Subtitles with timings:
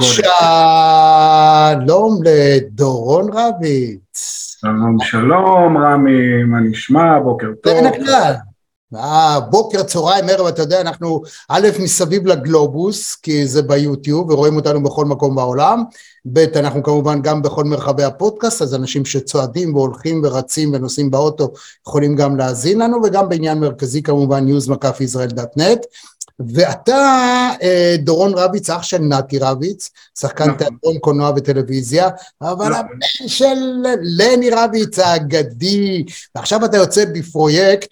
[0.00, 1.80] שלום
[2.24, 4.56] לדורון רביץ.
[4.60, 7.18] שלום שלום רמי, מה נשמע?
[7.18, 7.72] בוקר טוב.
[7.72, 8.32] כן, הכלל.
[8.96, 14.82] אה, בוקר, צהריים, ערב, אתה יודע, אנחנו א', מסביב לגלובוס, כי זה ביוטיוב, ורואים אותנו
[14.82, 15.84] בכל מקום בעולם,
[16.32, 21.52] ב', אנחנו כמובן גם בכל מרחבי הפודקאסט, אז אנשים שצועדים והולכים ורצים ונוסעים באוטו
[21.86, 25.86] יכולים גם להאזין לנו, וגם בעניין מרכזי כמובן, newsmcafisrael.net.
[26.38, 30.58] ואתה אה, דורון רביץ, אח של נתי רביץ, שחקן נכון.
[30.58, 32.08] תיאטרון, קולנוע וטלוויזיה,
[32.42, 32.72] אבל נכון.
[32.72, 36.04] הבן של לני רביץ האגדי,
[36.34, 37.88] ועכשיו אתה יוצא בפרויקט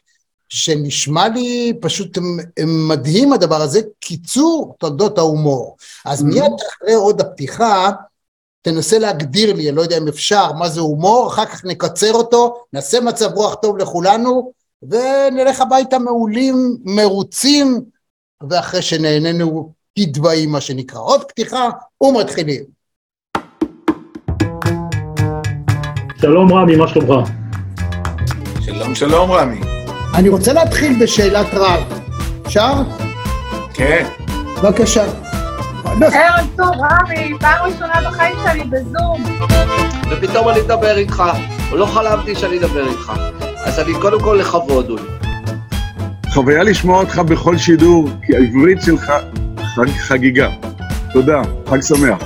[0.48, 2.18] שנשמע לי פשוט
[2.66, 5.76] מדהים הדבר הזה, קיצור תולדות ההומור.
[6.04, 7.90] אז מיד אחרי עוד הפתיחה,
[8.62, 12.64] תנסה להגדיר לי, אני לא יודע אם אפשר, מה זה הומור, אחר כך נקצר אותו,
[12.72, 17.80] נעשה מצב רוח טוב לכולנו, ונלך הביתה מעולים, מרוצים,
[18.50, 20.98] ואחרי שנהנינו כדבעים מה שנקרא.
[21.00, 21.68] עוד פתיחה
[22.02, 22.64] ומתחילים.
[26.20, 27.30] שלום רמי, מה שלומך?
[28.60, 29.60] שלום שלום רמי.
[30.15, 31.82] אני רוצה להתחיל בשאלת רב.
[32.46, 32.73] אפשר?
[33.74, 34.06] כן.
[34.62, 35.04] בבקשה.
[35.84, 39.24] ערב טוב, רמי, פעם ראשונה בחיים שלי בזום.
[40.10, 41.22] ופתאום אני אדבר איתך,
[41.72, 43.12] לא חלמתי שאני אדבר איתך.
[43.65, 45.29] אז אני קודם כל לכבוד, אולי.
[46.34, 49.12] חוויה לשמוע אותך בכל שידור, כי העברית שלך
[49.56, 50.48] חג חגיגה.
[51.12, 52.22] תודה, חג שמח.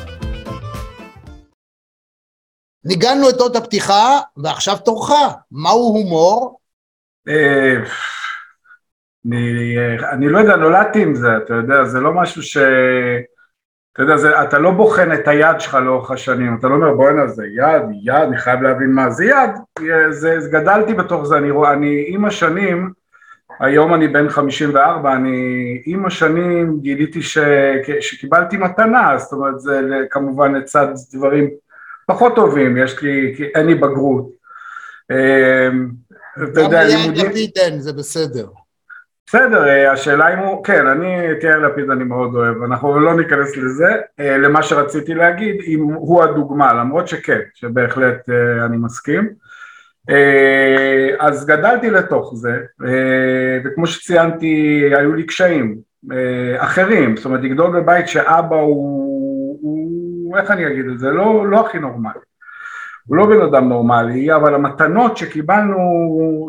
[2.84, 5.10] ניגענו את אות הפתיחה, ועכשיו תורך.
[5.52, 6.58] מהו הומור?
[7.28, 7.76] אה,
[9.26, 9.76] אני,
[10.12, 12.56] אני לא יודע, נולדתי עם זה, אתה יודע, זה לא משהו ש...
[13.92, 17.26] אתה יודע, זה, אתה לא בוחן את היד שלך לאורך השנים, אתה לא אומר בואנה
[17.26, 19.50] זה יד, יד, אני חייב להבין מה זה יד,
[20.10, 23.03] זה, זה, גדלתי בתוך זה, אני, אני עם השנים,
[23.60, 27.38] היום אני בן 54, אני עם השנים גיליתי ש,
[28.00, 29.80] שקיבלתי מתנה, זאת אומרת זה
[30.10, 31.50] כמובן לצד דברים
[32.06, 34.30] פחות טובים, יש לי, אין לי בגרות.
[35.10, 35.88] אמ,
[36.42, 37.10] אתה יודע, לימודים...
[37.10, 38.46] גם ליאיר לפיד אין, זה בסדר.
[39.26, 43.16] בסדר, אה, השאלה אם הוא, כן, אני את יאיר לפיד אני מאוד אוהב, אנחנו לא
[43.16, 49.43] ניכנס לזה, אה, למה שרציתי להגיד, אם הוא הדוגמה, למרות שכן, שבהחלט אה, אני מסכים.
[51.18, 52.58] אז גדלתי לתוך זה,
[53.64, 55.76] וכמו שציינתי, היו לי קשיים
[56.58, 61.66] אחרים, זאת אומרת, לגדול בבית שאבא הוא, הוא איך אני אגיד את זה, לא, לא
[61.66, 62.20] הכי נורמלי.
[63.06, 65.78] הוא לא בן אדם נורמלי, אבל המתנות שקיבלנו,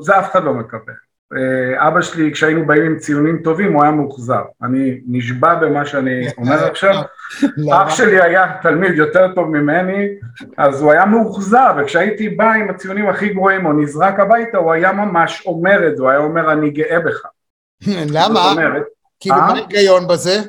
[0.04, 0.94] זה אף אחד לא מקבל.
[1.34, 4.44] אה, אבא שלי, כשהיינו באים עם ציונים טובים, הוא היה מאוכזב.
[4.64, 6.94] אני נשבע במה שאני אומר עכשיו.
[7.74, 10.08] אח שלי היה תלמיד יותר טוב ממני,
[10.58, 14.92] אז הוא היה מאוכזב, וכשהייתי בא עם הציונים הכי גרועים או נזרק הביתה, הוא היה
[14.92, 17.22] ממש אומר את זה, הוא היה אומר, אני גאה בך.
[18.16, 18.54] למה?
[19.20, 20.42] כאילו, מה ההיגיון בזה?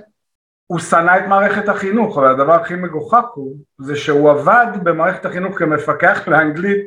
[0.66, 5.58] הוא שנא את מערכת החינוך, אבל הדבר הכי מגוחך הוא, זה שהוא עבד במערכת החינוך
[5.58, 6.86] כמפקח לאנגלית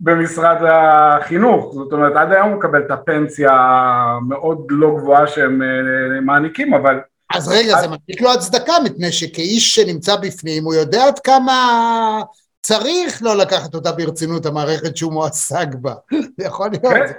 [0.00, 6.20] במשרד החינוך, זאת אומרת עד היום הוא מקבל את הפנסיה המאוד לא גבוהה שהם אה,
[6.20, 7.00] מעניקים, אבל...
[7.34, 7.80] אז רגע, אז...
[7.80, 12.22] זה מדליק לו הצדקה, מפני שכאיש שנמצא בפנים, הוא יודע עד כמה
[12.62, 15.94] צריך לא לקחת אותה ברצינות, המערכת שהוא מועסק בה.
[16.38, 16.94] זה יכול להיות.
[16.94, 17.12] כן.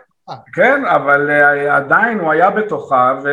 [0.53, 3.29] כן, אבל uh, עדיין הוא היה בתוכה ו...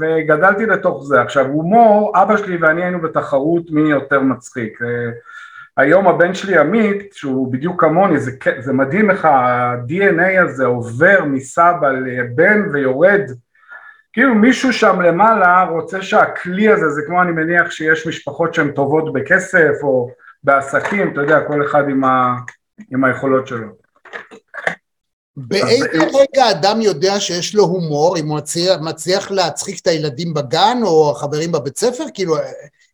[0.00, 1.20] וגדלתי לתוך זה.
[1.20, 4.78] עכשיו, הומור, אבא שלי ואני היינו בתחרות מי יותר מצחיק.
[5.80, 11.88] היום הבן שלי עמית, שהוא בדיוק כמוני, זה, זה מדהים איך ה-DNA הזה עובר מסבא
[11.90, 13.20] לבן ויורד.
[14.12, 19.12] כאילו מישהו שם למעלה רוצה שהכלי הזה, זה כמו אני מניח שיש משפחות שהן טובות
[19.12, 20.10] בכסף או
[20.44, 22.36] בעסקים, אתה יודע, כל אחד עם, ה,
[22.90, 23.66] עם היכולות שלו.
[25.36, 30.78] באיזה רגע אדם יודע שיש לו הומור, אם הוא מצליח, מצליח להצחיק את הילדים בגן
[30.82, 32.04] או החברים בבית ספר?
[32.14, 32.36] כאילו,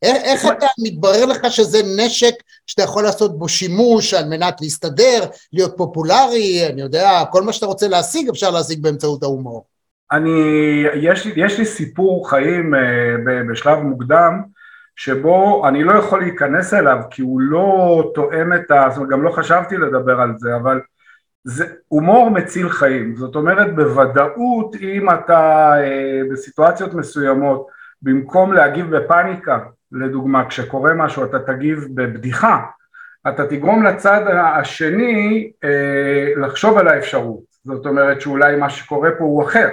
[0.02, 2.34] איך, איך אתה מתברר לך שזה נשק
[2.66, 5.20] שאתה יכול לעשות בו שימוש על מנת להסתדר,
[5.52, 9.64] להיות פופולרי, אני יודע, כל מה שאתה רוצה להשיג אפשר להשיג באמצעות ההומור.
[10.12, 10.40] אני,
[10.94, 12.78] יש, יש לי סיפור חיים uh,
[13.50, 14.42] בשלב מוקדם
[14.96, 18.86] שבו אני לא יכול להיכנס אליו כי הוא לא תואם את ה...
[18.88, 20.80] זאת אומרת, גם לא חשבתי לדבר על זה, אבל
[21.44, 27.66] זה הומור מציל חיים, זאת אומרת בוודאות אם אתה אה, בסיטואציות מסוימות
[28.02, 29.58] במקום להגיב בפאניקה,
[29.92, 32.60] לדוגמה כשקורה משהו אתה תגיב בבדיחה,
[33.28, 39.42] אתה תגרום לצד השני אה, לחשוב על האפשרות, זאת אומרת שאולי מה שקורה פה הוא
[39.42, 39.68] אחר.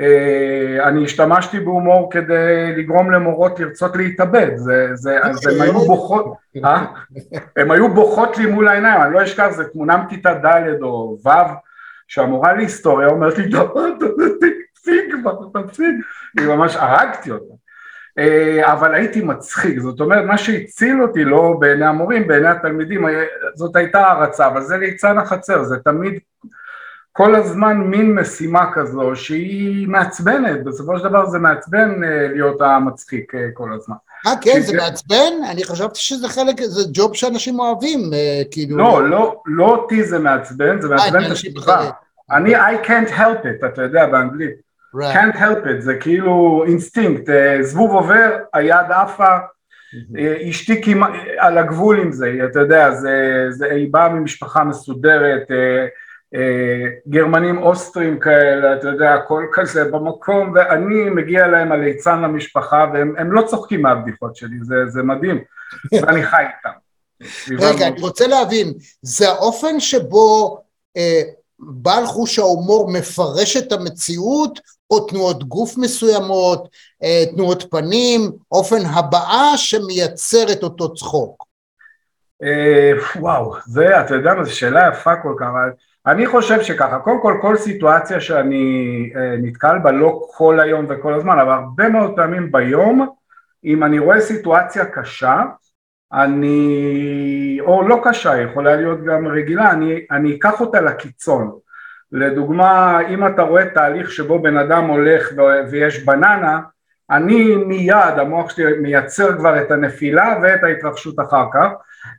[0.00, 6.34] אה, אני השתמשתי בהומור כדי לגרום למורות לרצות להתאבד, זה, זה, אז הם היו בוכות,
[6.64, 6.84] אה?
[7.56, 11.30] הם היו בוכות לי מול העיניים, אני לא אשכח, זה תמונה מכיתה ד' או ו',
[12.08, 13.50] שהמורה להיסטוריה אומרת לי,
[14.74, 15.94] תפסיק כבר, תפסיק,
[16.38, 17.54] אני ממש הרגתי אותה.
[18.18, 23.24] אה, אבל הייתי מצחיק, זאת אומרת מה שהציל אותי לא בעיני המורים, בעיני התלמידים, אה,
[23.54, 26.18] זאת הייתה הערצה, אבל זה ליצן החצר, זה תמיד
[27.12, 33.32] כל הזמן מין משימה כזו שהיא מעצבנת, בסופו של דבר זה מעצבן אה, להיות המצחיק
[33.54, 33.96] כל הזמן.
[34.26, 35.32] אה כן, זה מעצבן?
[35.50, 38.10] אני חשבתי שזה חלק, זה ג'וב שאנשים אוהבים,
[38.50, 38.76] כאילו...
[38.76, 41.90] לא, לא, לא אותי זה מעצבן, זה מעצבן את השכבה.
[42.30, 44.63] אני I can't help it, אתה יודע, באנגלית.
[44.94, 45.12] Right.
[45.12, 49.36] can't help it, זה כאילו אינסטינקט, אה, זבוב עובר, היד עפה,
[50.18, 55.50] אה, אשתי כמעט על הגבול עם זה, אתה יודע, זה, זה, היא באה ממשפחה מסודרת,
[55.50, 55.86] אה,
[57.08, 63.42] גרמנים אוסטרים כאלה, אתה יודע, הכל כזה במקום, ואני מגיע להם הליצן למשפחה, והם לא
[63.42, 65.44] צוחקים מהבדיחות שלי, זה, זה מדהים,
[66.02, 66.78] ואני חי איתם.
[67.58, 70.58] רגע, אני רוצה להבין, זה האופן שבו
[70.96, 71.22] אה,
[71.58, 74.60] בעל חוש ההומור מפרש את המציאות
[74.94, 76.68] או תנועות גוף מסוימות,
[77.02, 78.20] אה, תנועות פנים,
[78.52, 81.44] אופן הבעה שמייצר את אותו צחוק?
[82.42, 85.46] אה, וואו, זה, אתה יודע מה, זו שאלה יפה כל כך,
[86.06, 88.66] אני חושב שככה, קודם כל כל סיטואציה שאני
[89.16, 93.08] אה, נתקל בה, לא כל היום וכל הזמן, אבל הרבה מאוד פעמים ביום,
[93.64, 95.42] אם אני רואה סיטואציה קשה,
[96.12, 101.58] אני, או לא קשה, יכולה להיות גם רגילה, אני, אני אקח אותה לקיצון.
[102.14, 105.28] לדוגמה, אם אתה רואה תהליך שבו בן אדם הולך
[105.70, 106.60] ויש בננה,
[107.10, 111.68] אני מיד, המוח שלי מייצר כבר את הנפילה ואת ההתרחשות אחר כך.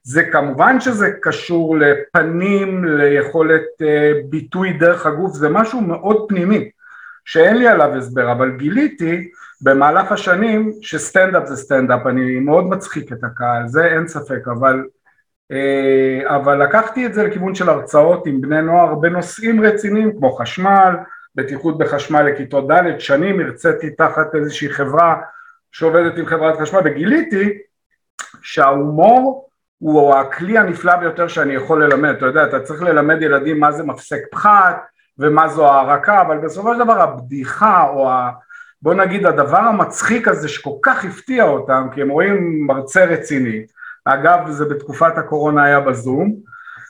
[0.03, 6.69] זה כמובן שזה קשור לפנים, ליכולת אה, ביטוי דרך הגוף, זה משהו מאוד פנימי,
[7.25, 9.29] שאין לי עליו הסבר, אבל גיליתי
[9.61, 14.83] במהלך השנים שסטנדאפ זה סטנדאפ, אני מאוד מצחיק את הקהל, זה אין ספק, אבל
[16.25, 20.95] אבל לקחתי את זה לכיוון של הרצאות עם בני נוער בנושאים רציניים כמו חשמל,
[21.35, 25.15] בטיחות בחשמל לכיתות ד', שנים הרציתי תחת איזושהי חברה
[25.71, 27.57] שעובדת עם חברת חשמל וגיליתי
[28.41, 29.49] שההומור
[29.79, 33.83] הוא הכלי הנפלא ביותר שאני יכול ללמד, אתה יודע, אתה צריך ללמד ילדים מה זה
[33.83, 34.75] מפסק פחת
[35.19, 38.31] ומה זו הערקה, אבל בסופו של דבר הבדיחה או ה...
[38.81, 43.65] בוא נגיד הדבר המצחיק הזה שכל כך הפתיע אותם, כי הם רואים מרצה רציני,
[44.05, 46.35] אגב זה בתקופת הקורונה היה בזום,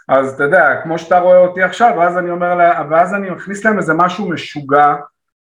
[0.09, 3.65] אז אתה יודע, כמו שאתה רואה אותי עכשיו, ואז אני אומר לה, ואז אני מכניס
[3.65, 4.95] להם איזה משהו משוגע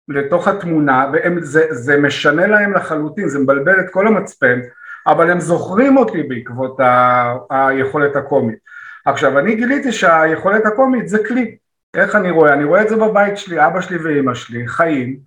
[0.09, 4.61] לתוך התמונה, וזה משנה להם לחלוטין, זה מבלבל את כל המצפן,
[5.07, 8.59] אבל הם זוכרים אותי בעקבות ה, היכולת הקומית.
[9.05, 11.57] עכשיו, אני גיליתי שהיכולת הקומית זה כלי.
[11.95, 12.53] איך אני רואה?
[12.53, 15.19] אני רואה את זה בבית שלי, אבא שלי ואימא שלי, חיים,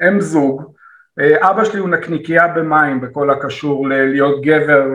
[0.00, 0.74] הם זוג,
[1.18, 4.86] אבא שלי הוא נקניקייה במים בכל הקשור ללהיות גבר,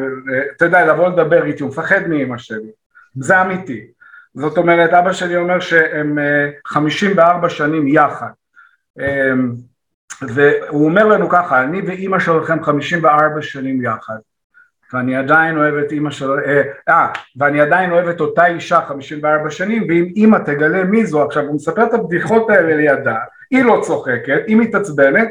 [0.55, 2.71] אתה יודע, לבוא לדבר איתי, הוא מפחד מאמא שלי,
[3.15, 3.87] זה אמיתי.
[4.33, 6.17] זאת אומרת, אבא שלי אומר שהם
[6.67, 8.29] 54 אה, שנים יחד.
[8.99, 9.51] אמ,
[10.21, 14.17] והוא אומר לנו ככה, אני ואימא שלכם 54 שנים יחד,
[14.93, 16.09] ואני עדיין אוהב את אימא
[16.45, 17.07] אה, אה,
[17.37, 21.55] ואני עדיין אוהב את אותה אישה 54 שנים, ואם אימא תגלה מי זו, עכשיו הוא
[21.55, 23.17] מספר את הבדיחות האלה לידה,
[23.51, 25.29] היא לא צוחקת, היא מתעצבנת,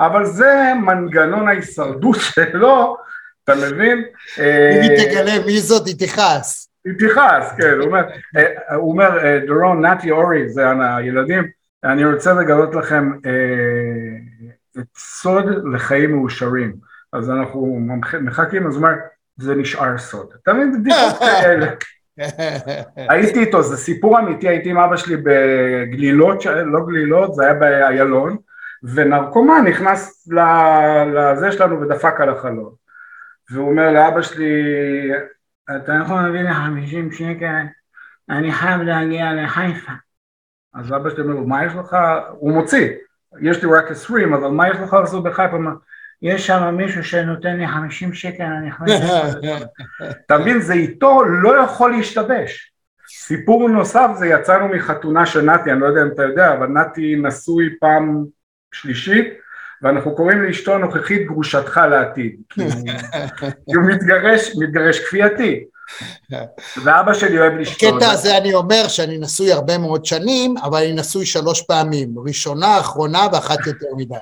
[0.00, 2.96] אבל זה מנגנון ההישרדות שלו,
[3.44, 4.04] אתה מבין?
[4.38, 6.68] אם היא תגלה מי זאת, היא תכעס.
[6.84, 10.64] היא תכעס, כן, הוא אומר, אה, אה, דורון, נתי אורי, זה
[10.96, 11.44] הילדים,
[11.84, 15.44] אני רוצה לגלות לכם אה, את סוד
[15.74, 16.74] לחיים מאושרים.
[17.12, 17.80] אז אנחנו
[18.20, 18.94] מחכים, אז הוא אומר,
[19.36, 20.26] זה נשאר סוד.
[20.42, 21.66] אתה מבין, בדיחות כאלה.
[23.10, 28.36] הייתי איתו, זה סיפור אמיתי, הייתי עם אבא שלי בגלילות, לא גלילות, זה היה באיילון,
[28.82, 30.28] ונרקומן נכנס
[31.14, 32.72] לזה שלנו ודפק על החלון
[33.50, 34.52] והוא אומר לאבא שלי
[35.76, 37.62] אתה יכול להביא לי חמישים שקל?
[38.30, 39.92] אני חייב להגיע לחיפה.
[40.74, 41.96] אז אבא שלי אומר מה יש לך?
[42.30, 42.88] הוא מוציא.
[43.40, 45.56] יש לי רק עשרים אבל מה יש לך לעשות בחיפה?
[46.22, 48.86] יש שם מישהו שנותן לי חמישים שקל אני יכול
[50.26, 50.60] אתה מבין?
[50.60, 52.72] זה איתו לא יכול להשתבש.
[53.08, 57.16] סיפור נוסף זה יצאנו מחתונה של נתי אני לא יודע אם אתה יודע אבל נתי
[57.16, 58.24] נשוי פעם
[58.80, 59.26] שלישית,
[59.82, 62.36] ואנחנו קוראים לאשתו הנוכחית גרושתך לעתיד,
[63.66, 65.64] כי הוא מתגרש, מתגרש כפייתי.
[66.84, 67.94] ואבא שלי אוהב לשתות.
[67.94, 72.80] בקטע הזה אני אומר שאני נשוי הרבה מאוד שנים, אבל אני נשוי שלוש פעמים, ראשונה,
[72.80, 74.14] אחרונה ואחת יותר מדי.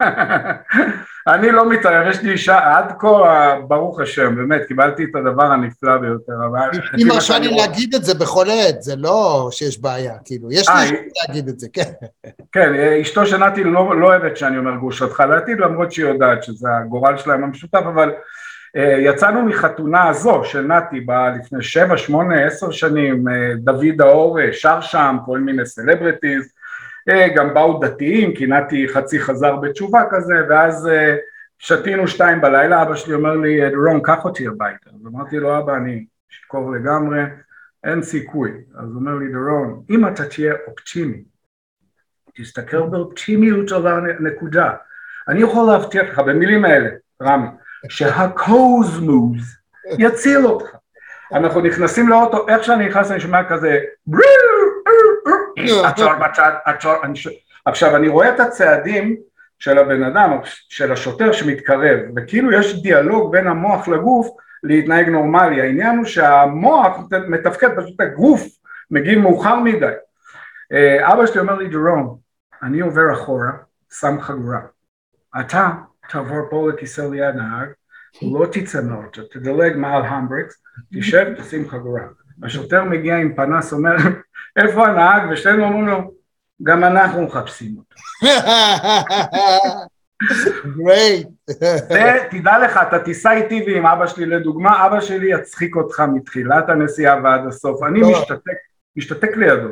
[1.34, 5.96] אני לא מתאר, יש לי אישה, עד כה, ברוך השם, באמת, קיבלתי את הדבר הנפלא
[5.96, 6.70] ביותר, אבל...
[6.96, 10.74] היא מרשה לי להגיד את זה בכל עת, זה לא שיש בעיה, כאילו, יש לי
[10.74, 10.98] אה, אישור
[11.28, 11.92] להגיד את זה, כן.
[12.52, 12.72] כן,
[13.02, 17.16] אשתו של נתי לא, לא אוהבת שאני אומר גרושתך לעתיד, למרות שהיא יודעת שזה הגורל
[17.16, 18.12] שלהם המשותף, אבל
[18.76, 21.06] אה, יצאנו מחתונה הזו של נתי
[21.40, 26.52] לפני שבע, שמונה, עשר שנים, אה, דוד האור שר שם, כל מיני סלבריטיז,
[27.36, 30.88] גם באו דתיים, כי נתי חצי חזר בתשובה כזה, ואז
[31.58, 34.90] שתינו שתיים בלילה, אבא שלי אומר לי, דורון, קח אותי הביתה.
[34.90, 37.20] אז אמרתי לו, אבא, אני שיכור לגמרי,
[37.84, 38.50] אין סיכוי.
[38.74, 41.22] אז הוא אומר לי, דורון, אם אתה תהיה אופטימי,
[42.36, 44.72] תסתכל באופטימיות על הנקודה.
[45.28, 46.88] אני יכול להבטיח לך במילים האלה,
[47.22, 47.46] רמי,
[47.88, 49.56] שהקוזמוס
[49.98, 50.66] יציל אותך.
[51.32, 53.80] אנחנו נכנסים לאוטו, איך שאני נכנס אני שומע כזה
[55.84, 57.28] עצור בצד, עצור, אני ש...
[57.64, 59.16] עכשיו אני רואה את הצעדים
[59.58, 64.28] של הבן אדם, של השוטר שמתקרב, וכאילו יש דיאלוג בין המוח לגוף
[64.62, 66.98] להתנהג נורמלי, העניין הוא שהמוח
[67.28, 68.42] מתפקד, פשוט הגוף
[68.90, 69.92] מגיב מאוחר מדי.
[70.72, 72.18] אה, אבא שלי אומר לי, דרום,
[72.62, 73.50] אני עובר אחורה,
[73.92, 74.60] שם חגורה.
[75.40, 75.70] אתה
[76.08, 77.68] תעבור פה לכיסא ליד נהג,
[78.22, 80.62] לא תצא מהאוטו, תדלג מעל המברקס,
[80.94, 82.02] תשב, תשים חגורה.
[82.42, 83.96] השוטר מגיע עם פנס, אומר,
[84.56, 85.22] איפה הנהג?
[85.30, 86.12] ושנינו אומרים לו,
[86.62, 87.96] גם אנחנו מחפשים אותו.
[90.76, 91.28] גרייט.
[92.30, 97.20] תדע לך, אתה תיסע איתי ועם אבא שלי לדוגמה, אבא שלי יצחיק אותך מתחילת הנסיעה
[97.24, 97.82] ועד הסוף.
[97.82, 98.52] אני משתתק,
[98.96, 99.68] משתתק לידו.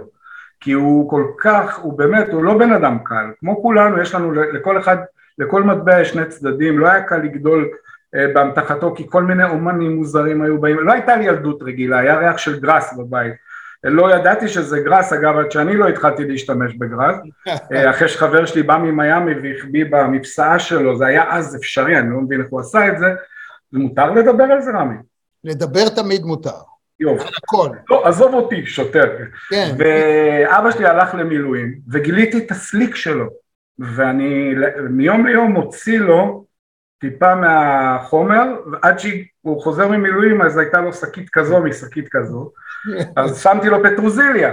[0.61, 3.25] כי הוא כל כך, הוא באמת, הוא לא בן אדם קל.
[3.41, 4.97] כמו כולנו, יש לנו, לכל אחד,
[5.39, 7.69] לכל מטבע יש שני צדדים, לא היה קל לגדול
[8.15, 12.39] באמתחתו, כי כל מיני אומנים מוזרים היו באים, לא הייתה לי ילדות רגילה, היה ריח
[12.39, 13.33] של גראס בבית.
[13.85, 17.17] לא ידעתי שזה גראס, אגב, עד שאני לא התחלתי להשתמש בגראס,
[17.73, 22.21] אה, אחרי שחבר שלי בא ממיאמי והחביא במפסעה שלו, זה היה אז אפשרי, אני לא
[22.21, 23.07] מבין איך הוא עשה את זה,
[23.73, 24.97] זה מותר לדבר על זה, רמי?
[25.45, 26.51] לדבר תמיד מותר.
[27.01, 27.29] יופי.
[27.45, 27.69] הכל.
[27.91, 29.17] לא, עזוב אותי, שוטר.
[29.51, 29.75] כן.
[29.79, 33.27] ואבא שלי הלך למילואים, וגיליתי את הסליק שלו,
[33.79, 34.55] ואני
[34.91, 36.44] מיום ליום מוציא לו
[37.11, 42.51] טיפה מהחומר, ועד שהוא חוזר ממילואים אז הייתה לו שקית כזו משקית כזו,
[43.17, 44.53] אז שמתי לו פטרוזיליה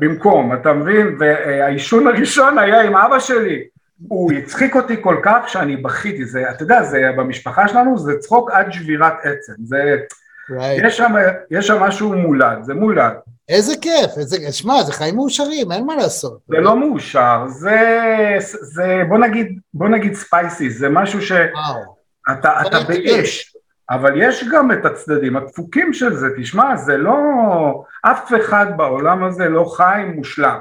[0.00, 1.16] במקום, אתה מבין?
[1.18, 3.64] והעישון הראשון היה עם אבא שלי,
[4.08, 8.50] הוא הצחיק אותי כל כך שאני בכיתי, זה, אתה יודע, זה במשפחה שלנו זה צחוק
[8.50, 9.96] עד שבירת עצם, זה,
[10.50, 10.86] right.
[10.86, 11.12] יש, שם,
[11.50, 13.12] יש שם משהו מולד, זה מולד.
[13.48, 16.38] איזה כיף, איזה, שמע, זה חיים מאושרים, אין מה לעשות.
[16.48, 17.78] זה לא מאושר, זה,
[18.62, 23.56] זה בוא נגיד, בוא נגיד ספייסי, זה משהו שאתה אתה באש,
[23.90, 27.14] אבל יש גם את הצדדים הדפוקים של זה, תשמע, זה לא,
[28.02, 30.58] אף אחד בעולם הזה לא חי מושלם.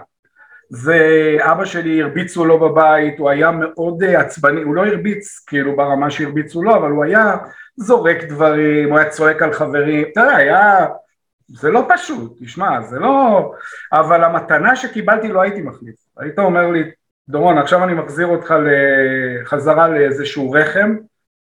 [0.70, 1.00] זה,
[1.40, 6.64] אבא שלי הרביצו לו בבית, הוא היה מאוד עצבני, הוא לא הרביץ כאילו ברמה שהרביצו
[6.64, 7.36] לו, אבל הוא היה
[7.78, 10.88] זורק דברים, הוא היה צועק על חברים, תראה, היה...
[11.48, 13.52] זה לא פשוט, תשמע, זה לא...
[13.94, 15.96] אבל המתנה שקיבלתי לא הייתי מחליף.
[16.18, 16.84] היית אומר לי,
[17.30, 18.54] דורון, עכשיו אני מחזיר אותך
[19.46, 20.96] חזרה לאיזשהו רחם,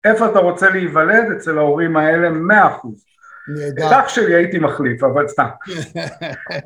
[0.04, 1.32] איפה אתה רוצה להיוולד?
[1.36, 3.04] אצל ההורים האלה מאה אחוז.
[3.68, 5.46] את אח שלי הייתי מחליף, אבל סתם.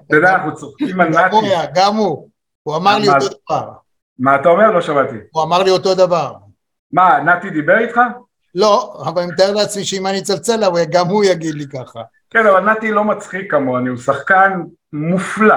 [0.07, 1.37] אתה יודע, אנחנו צוחקים על נתי.
[1.75, 2.29] גם הוא,
[2.63, 3.71] הוא אמר לי אותו דבר.
[4.19, 4.71] מה אתה אומר?
[4.71, 5.17] לא שמעתי.
[5.31, 6.33] הוא אמר לי אותו דבר.
[6.93, 8.01] מה, נתי דיבר איתך?
[8.55, 12.01] לא, אבל אני מתאר לעצמי שאם אני אצלצל לה, גם הוא יגיד לי ככה.
[12.31, 14.63] כן, אבל נתי לא מצחיק כמוני, הוא שחקן
[14.93, 15.57] מופלא.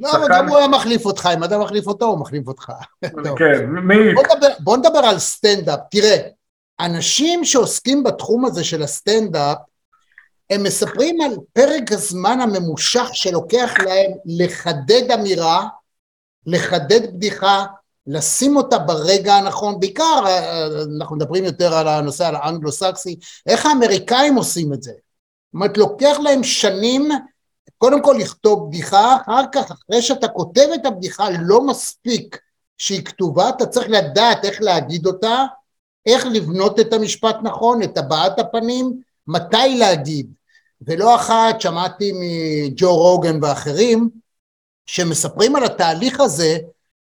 [0.00, 2.72] לא, אבל גם הוא היה מחליף אותך, אם אתה מחליף אותו, הוא מחליף אותך.
[3.36, 4.14] כן, מי?
[4.58, 5.80] בוא נדבר על סטנדאפ.
[5.90, 6.16] תראה,
[6.80, 9.58] אנשים שעוסקים בתחום הזה של הסטנדאפ,
[10.50, 15.66] הם מספרים על פרק הזמן הממושך שלוקח להם לחדד אמירה,
[16.46, 17.64] לחדד בדיחה,
[18.06, 20.24] לשים אותה ברגע הנכון, בעיקר
[21.00, 24.90] אנחנו מדברים יותר על הנושא על האנגלו-סקסי, איך האמריקאים עושים את זה?
[24.90, 27.08] זאת אומרת, לוקח להם שנים
[27.78, 32.38] קודם כל לכתוב בדיחה, אחר כך, אחרי שאתה כותב את הבדיחה, לא מספיק
[32.78, 35.44] שהיא כתובה, אתה צריך לדעת איך להגיד אותה,
[36.06, 40.26] איך לבנות את המשפט נכון, את הבעת הפנים, מתי להגיד.
[40.82, 44.10] ולא אחת שמעתי מג'ו רוגן ואחרים,
[44.86, 46.58] שמספרים על התהליך הזה,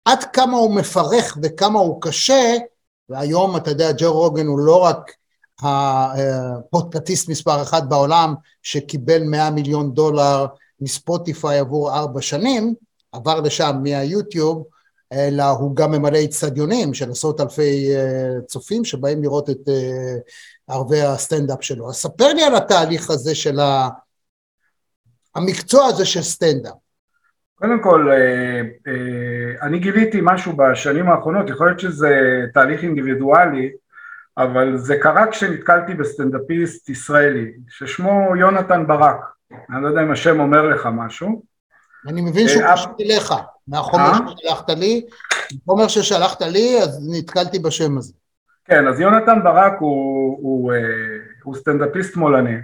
[0.05, 2.57] עד כמה הוא מפרך וכמה הוא קשה,
[3.09, 5.13] והיום אתה יודע ג'ו רוגן הוא לא רק
[5.63, 10.47] הפודקאטיסט מספר אחת בעולם שקיבל 100 מיליון דולר
[10.81, 12.75] מספוטיפיי עבור ארבע שנים,
[13.13, 14.65] עבר לשם מהיוטיוב,
[15.13, 20.17] אלא הוא גם ממלא אצטדיונים של עשרות אלפי אה, צופים שבאים לראות את אה,
[20.69, 21.89] ערבי הסטנדאפ שלו.
[21.89, 23.61] אז ספר לי על התהליך הזה של
[25.35, 26.82] המקצוע הזה של סטנדאפ.
[27.63, 28.61] קודם כל, אה,
[29.63, 33.71] אני גיליתי משהו בשנים האחרונות, יכול להיות שזה תהליך אינדיבידואלי,
[34.39, 39.17] אבל זה קרה כשנתקלתי בסטנדאפיסט ישראלי, ששמו יונתן ברק.
[39.71, 41.43] אני לא יודע אם השם אומר לך משהו.
[42.07, 43.35] אני מבין שהוא קשור אה, אליך,
[43.69, 44.19] מהחומר אה?
[44.37, 45.05] ששלחת לי,
[45.63, 48.13] החומר ששלחת לי, אז נתקלתי בשם הזה.
[48.65, 50.79] כן, אז יונתן ברק הוא, הוא, אה,
[51.43, 52.57] הוא סטנדאפיסט שמאלני,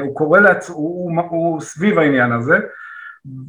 [0.00, 2.58] הוא קורא לעצמו, הוא, הוא, הוא סביב העניין הזה,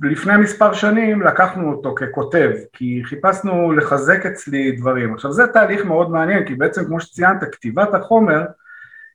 [0.03, 5.13] לפני מספר שנים לקחנו אותו ככותב, כי חיפשנו לחזק אצלי דברים.
[5.13, 8.45] עכשיו זה תהליך מאוד מעניין, כי בעצם כמו שציינת, כתיבת החומר,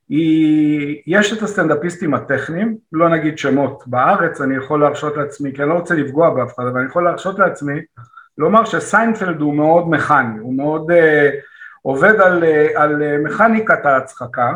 [0.09, 5.71] היא, יש את הסטנדאפיסטים הטכניים, לא נגיד שמות בארץ, אני יכול להרשות לעצמי, כי אני
[5.71, 7.81] לא רוצה לפגוע באף אחד, אבל אני יכול להרשות לעצמי
[8.39, 10.95] לומר שסיינפלד הוא מאוד מכני, הוא מאוד uh,
[11.83, 14.53] עובד על, uh, על uh, מכניקת ההצחקה,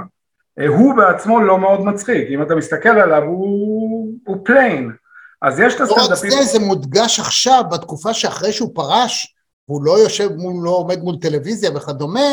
[0.60, 4.92] uh, הוא בעצמו לא מאוד מצחיק, אם אתה מסתכל עליו הוא, הוא plain,
[5.42, 6.30] אז יש את הסטנדאפיסטים...
[6.30, 10.70] לא רק זה, זה מודגש עכשיו, בתקופה שאחרי שהוא פרש, הוא לא יושב מול, לא
[10.70, 12.30] עומד מול טלוויזיה וכדומה,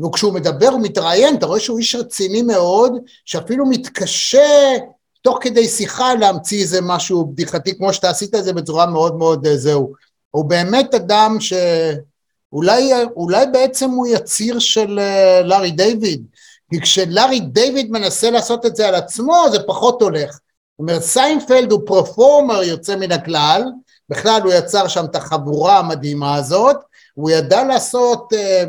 [0.00, 2.92] וכשהוא מדבר ומתראיין, אתה רואה שהוא איש רציני מאוד,
[3.24, 4.76] שאפילו מתקשה
[5.22, 9.46] תוך כדי שיחה להמציא איזה משהו בדיחתי, כמו שאתה עשית את זה בצורה מאוד מאוד
[9.46, 9.92] אה, זהו.
[10.30, 16.22] הוא באמת אדם שאולי אולי בעצם הוא יציר של אה, לארי דיוויד,
[16.70, 20.38] כי כשלארי דיוויד מנסה לעשות את זה על עצמו, זה פחות הולך.
[20.78, 23.62] זאת אומרת, סיינפלד הוא פרפורמר יוצא מן הכלל,
[24.08, 26.76] בכלל הוא יצר שם את החבורה המדהימה הזאת,
[27.14, 28.68] הוא ידע לעשות uh,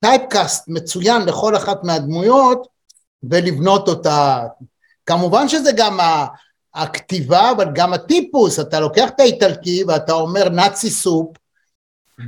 [0.00, 2.66] typecast מצוין לכל אחת מהדמויות
[3.30, 4.46] ולבנות אותה.
[5.06, 5.98] כמובן שזה גם
[6.74, 11.36] הכתיבה, אבל גם הטיפוס, אתה לוקח את האיטלקי ואתה אומר נאצי soup,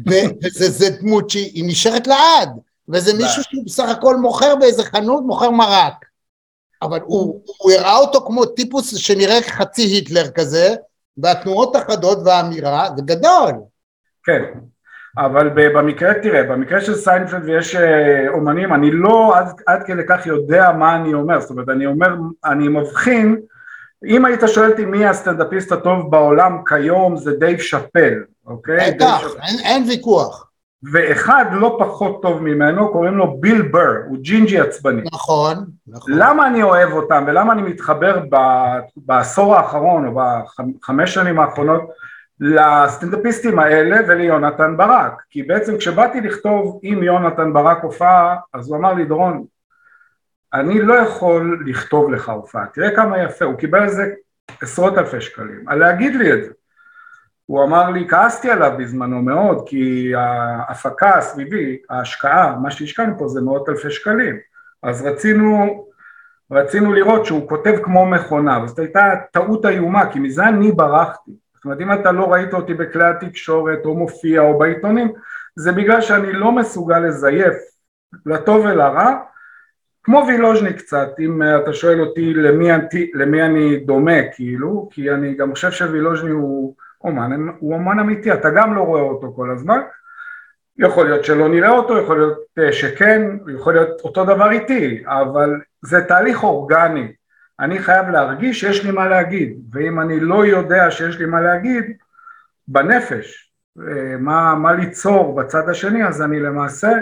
[0.06, 2.50] וזה דמות שהיא נשארת לעד,
[2.88, 6.07] וזה מישהו שהוא בסך הכל מוכר באיזה חנות, מוכר מרק.
[6.82, 10.74] אבל הוא, הוא הראה אותו כמו טיפוס שנראה חצי היטלר כזה,
[11.18, 13.52] והתנועות החדות והאמירה, זה גדול.
[14.24, 14.42] כן,
[15.18, 20.26] אבל במקרה, תראה, במקרה של סיינפלד ויש אה, אומנים, אני לא עד, עד כדי כך
[20.26, 22.08] יודע מה אני אומר, זאת אומרת, אני אומר,
[22.44, 23.36] אני מבחין,
[24.06, 28.14] אם היית שואל אותי מי הסטנדאפיסט הטוב בעולם כיום, זה דייב שאפל,
[28.46, 28.92] אוקיי?
[28.94, 30.47] בטח, אין, אין ויכוח.
[30.82, 35.02] ואחד לא פחות טוב ממנו, קוראים לו ביל בר, הוא ג'ינג'י עצבני.
[35.12, 35.56] נכון,
[35.86, 36.12] נכון.
[36.12, 38.36] למה אני אוהב אותם ולמה אני מתחבר ב,
[38.96, 41.82] בעשור האחרון או בחמש שנים האחרונות
[42.40, 45.22] לסטנדאפיסטים האלה וליונתן ברק?
[45.30, 49.44] כי בעצם כשבאתי לכתוב עם יונתן ברק הופעה אז הוא אמר לי דורון
[50.54, 52.66] אני לא יכול לכתוב לך הופעה.
[52.66, 53.44] תראה כמה יפה.
[53.44, 54.12] הוא קיבל איזה
[54.62, 55.64] עשרות אלפי שקלים.
[55.66, 56.50] על להגיד לי את זה
[57.48, 63.40] הוא אמר לי כעסתי עליו בזמנו מאוד כי ההפקה סביבי ההשקעה מה שהשקענו פה זה
[63.40, 64.36] מאות אלפי שקלים.
[64.82, 65.84] אז רצינו
[66.50, 71.30] רצינו לראות שהוא כותב כמו מכונה וזאת הייתה טעות איומה כי מזה אני ברחתי.
[71.54, 75.12] זאת אומרת אם אתה לא ראית אותי בכלי התקשורת או מופיע או בעיתונים
[75.56, 77.56] זה בגלל שאני לא מסוגל לזייף
[78.26, 79.16] לטוב ולרע
[80.02, 82.68] כמו וילוז'ני קצת אם אתה שואל אותי למי,
[83.14, 86.74] למי אני דומה כאילו כי אני גם חושב שווילוז'ני הוא
[87.08, 89.80] אומן, הוא אומן אמיתי אתה גם לא רואה אותו כל הזמן
[90.78, 93.22] יכול להיות שלא נראה אותו, יכול להיות אה, שכן,
[93.54, 97.12] יכול להיות אותו דבר איתי, אבל זה תהליך אורגני,
[97.60, 101.84] אני חייב להרגיש שיש לי מה להגיד, ואם אני לא יודע שיש לי מה להגיד
[102.68, 103.52] בנפש,
[103.88, 106.92] אה, מה, מה ליצור בצד השני, אז אני למעשה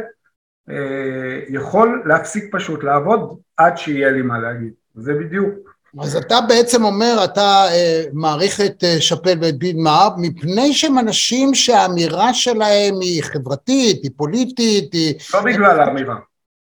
[0.70, 5.75] אה, יכול להפסיק פשוט לעבוד עד שיהיה לי מה להגיד, זה בדיוק.
[6.02, 10.98] אז אתה בעצם אומר, אתה אה, מעריך את אה, שאפל ואת ביל מאב, מפני שהם
[10.98, 15.14] אנשים שהאמירה שלהם היא חברתית, היא פוליטית, היא...
[15.34, 16.16] לא בגלל האמירה.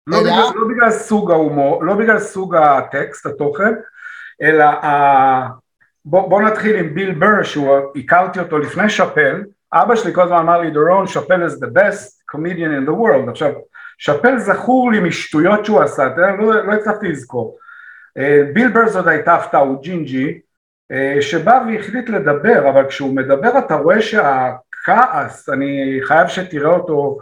[0.07, 3.73] לא בגלל, לא בגלל סוג ההומור, לא בגלל סוג הטקסט, התוכן,
[4.41, 5.47] אלא ה...
[6.05, 10.37] בוא, בוא נתחיל עם ביל בר, שהוא הכרתי אותו לפני שאפל, אבא שלי כל הזמן
[10.37, 13.29] אמר לי, דורון, שאפל is the best comedian in the world.
[13.29, 13.51] עכשיו,
[13.97, 17.57] שאפל זכור לי משטויות שהוא עשה, לא, לא הצלחתי לזכור.
[18.17, 20.39] אה, ביל בר זאת הייתה הפתעה, הוא ג'ינג'י,
[20.91, 27.17] אה, שבא והחליט לדבר, אבל כשהוא מדבר אתה רואה שהכעס, אני חייב שתראה אותו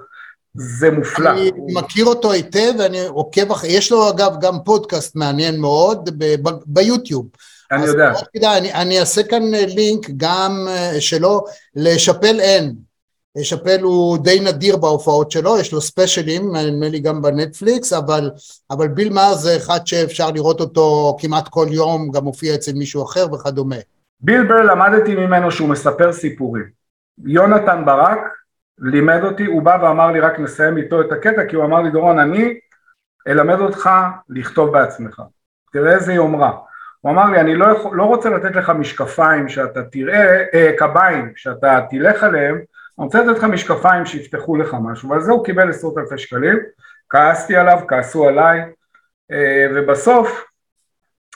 [0.53, 1.29] זה מופלא.
[1.29, 6.49] אני מכיר אותו היטב ואני עוקב אחרי, יש לו אגב גם פודקאסט מעניין מאוד ב-
[6.49, 7.27] ב- ביוטיוב.
[7.71, 8.13] אני יודע.
[8.33, 11.43] כדאי, אני, אני אעשה כאן לינק גם אה, שלו
[11.75, 12.84] לשפל אין.
[13.43, 18.31] שאפל הוא די נדיר בהופעות שלו, יש לו ספיישלים, נדמה לי גם בנטפליקס, אבל,
[18.71, 23.03] אבל ביל מאר זה אחד שאפשר לראות אותו כמעט כל יום, גם מופיע אצל מישהו
[23.03, 23.75] אחר וכדומה.
[24.19, 26.63] ביל בר למדתי ממנו שהוא מספר סיפורים.
[27.25, 28.19] יונתן ברק
[28.79, 31.91] לימד אותי, הוא בא ואמר לי רק נסיים איתו את הקטע, כי הוא אמר לי
[31.91, 32.59] דורון אני
[33.27, 33.89] אלמד אותך
[34.29, 35.21] לכתוב בעצמך,
[35.73, 36.51] תראה איזה יומרה.
[37.01, 41.31] הוא אמר לי אני לא, יכול, לא רוצה לתת לך משקפיים שאתה תראה, אה, קביים
[41.35, 42.61] שאתה תלך עליהם,
[42.99, 46.59] אני רוצה לתת לך משקפיים שיפתחו לך משהו, ועל זה הוא קיבל עשרות אלפי שקלים,
[47.09, 48.61] כעסתי עליו, כעסו עליי,
[49.31, 50.45] אה, ובסוף,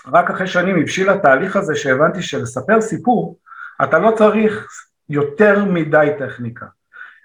[0.08, 3.38] רק אחרי שנים הבשיל התהליך הזה שהבנתי שלספר סיפור,
[3.84, 4.68] אתה לא צריך
[5.10, 6.66] יותר מדי טכניקה.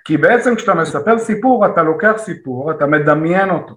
[0.05, 3.75] כי בעצם כשאתה מספר סיפור, אתה לוקח סיפור, אתה מדמיין אותו,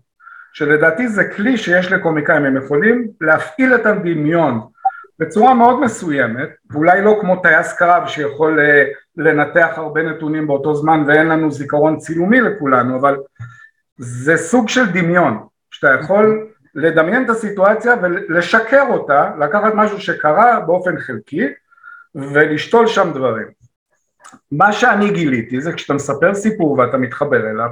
[0.54, 4.68] שלדעתי זה כלי שיש לקומיקאים, הם יכולים להפעיל את הדמיון
[5.20, 8.84] בצורה מאוד מסוימת, ואולי לא כמו טייס קרב שיכול אה,
[9.18, 13.18] לנתח הרבה נתונים באותו זמן ואין לנו זיכרון צילומי לכולנו, אבל
[13.98, 21.00] זה סוג של דמיון, שאתה יכול לדמיין את הסיטואציה ולשקר אותה, לקחת משהו שקרה באופן
[21.00, 21.48] חלקי
[22.16, 23.48] ולשתול שם דברים.
[24.52, 27.70] מה שאני גיליתי זה כשאתה מספר סיפור ואתה מתחבר אליו,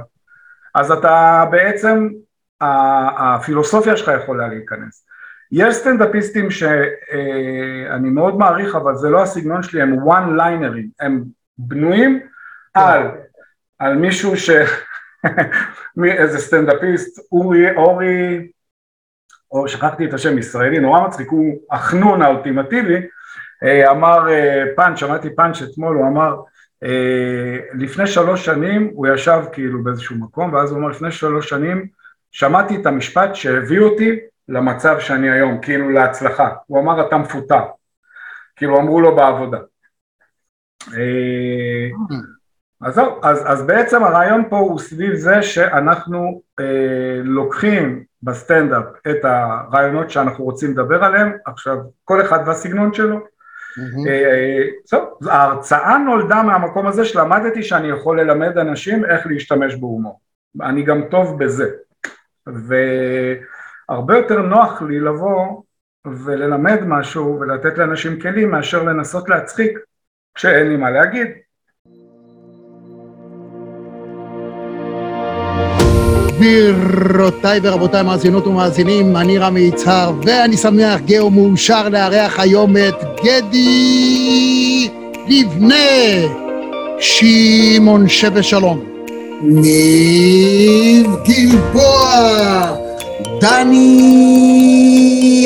[0.74, 2.08] אז אתה בעצם,
[2.60, 5.06] הפילוסופיה שלך יכולה להיכנס.
[5.52, 11.24] יש סטנדאפיסטים שאני מאוד מעריך אבל זה לא הסגנון שלי, הם one ליינרים, הם
[11.58, 12.20] בנויים
[12.74, 13.02] על,
[13.78, 14.50] על מישהו ש...
[16.04, 18.48] איזה סטנדאפיסט, אורי, אורי,
[19.50, 22.96] או שכחתי את השם, ישראלי, נורא מצחיק, הוא החנון האולטימטיבי,
[23.62, 26.36] אה, אמר אה, פאנץ', שמעתי פאנץ' אתמול, הוא אמר
[26.82, 31.86] אה, לפני שלוש שנים הוא ישב כאילו באיזשהו מקום ואז הוא אמר לפני שלוש שנים
[32.30, 34.16] שמעתי את המשפט שהביא אותי
[34.48, 37.62] למצב שאני היום, כאילו להצלחה, הוא אמר אתה מפוטר,
[38.56, 39.58] כאילו אמרו לו בעבודה.
[42.80, 49.24] אז זהו, אז, אז בעצם הרעיון פה הוא סביב זה שאנחנו אה, לוקחים בסטנדאפ את
[49.24, 53.18] הרעיונות שאנחנו רוצים לדבר עליהם, עכשיו כל אחד והסגנון שלו,
[54.84, 55.30] זהו, mm-hmm.
[55.30, 60.20] ההרצאה נולדה מהמקום הזה שלמדתי שאני יכול ללמד אנשים איך להשתמש בהומור,
[60.62, 61.70] אני גם טוב בזה,
[63.88, 65.62] והרבה יותר נוח לי לבוא
[66.06, 69.78] וללמד משהו ולתת לאנשים כלים מאשר לנסות להצחיק
[70.34, 71.26] כשאין לי מה להגיד.
[76.36, 82.94] גבירותיי ורבותיי מאזינות ומאזינים, אני רמי יצהר, ואני שמח, גאה ומאושר לארח היום את
[83.24, 84.90] גדי
[85.28, 85.74] לבנה,
[86.98, 88.84] שמעון שווה שלום,
[89.42, 92.85] ניב גלבוע,
[93.40, 93.96] דני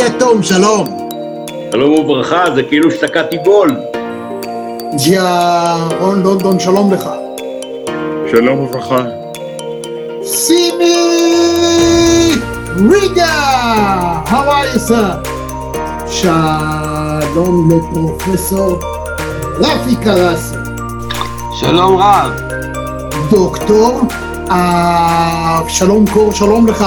[0.07, 1.09] יתום, שלום.
[1.73, 3.77] שלום וברכה, זה כאילו שתקעתי גול.
[5.05, 7.11] ג'יארון לונדון, שלום לך.
[8.31, 9.03] שלום וברכה.
[10.23, 10.99] Simi
[12.91, 13.37] Riga.
[14.31, 15.29] How are you, sir?
[16.07, 18.79] שלום לפרופסור
[19.61, 20.55] רפי קרסי.
[21.61, 22.31] שלום רב.
[23.31, 24.01] דוקטור
[24.49, 26.87] אבשלום קור, שלום לך.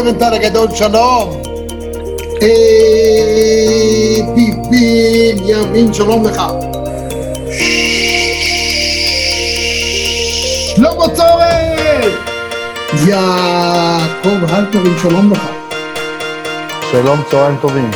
[0.00, 1.42] לבנטל הגדול, שלום.
[4.34, 6.42] ביבי ימין, שלום לך.
[10.76, 12.10] שלמה צורן!
[13.06, 15.48] יעקב הלפרין, שלום לך.
[16.90, 17.90] שלום, צהריים טובים.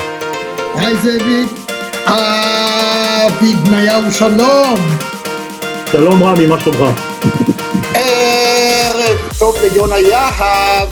[0.74, 1.48] היי זאביק.
[2.06, 4.76] אבי בניהו, שלום.
[5.92, 7.00] שלום רמי, מה שלומך?
[7.94, 10.88] ערב טוב ליונה יהב,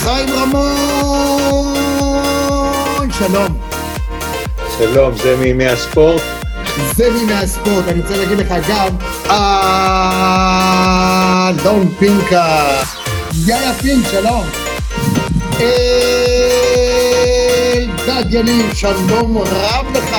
[0.00, 1.78] חיים רמון,
[3.18, 3.58] שלום.
[4.78, 6.22] שלום, זה מימי הספורט?
[6.96, 8.88] זה מימי הספורט, אני רוצה להגיד לך גם,
[11.60, 12.66] אלון פינקה,
[13.46, 14.46] יאיה פינק, שלום.
[18.00, 20.16] אלדד יניב, שלום רב לך.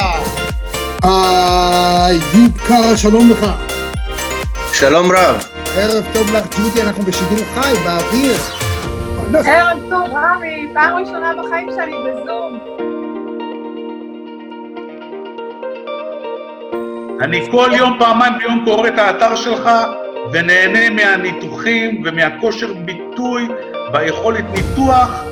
[1.04, 3.46] איוב קרא, שלום לך.
[4.74, 5.46] שלום רב.
[5.76, 8.61] ערב טוב לך, ג'ודי, אנחנו בשידור חי, באוויר.
[9.36, 12.60] ערב טוב, רמי, פעם ראשונה בחיים שלי בזום.
[17.22, 19.70] אני כל יום, פעמיים ביום קורא את האתר שלך
[20.34, 23.48] ונהנה מהניתוחים ומהכושר ביטוי
[23.94, 25.24] והיכולת ניתוח.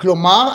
[0.00, 0.52] כלומר,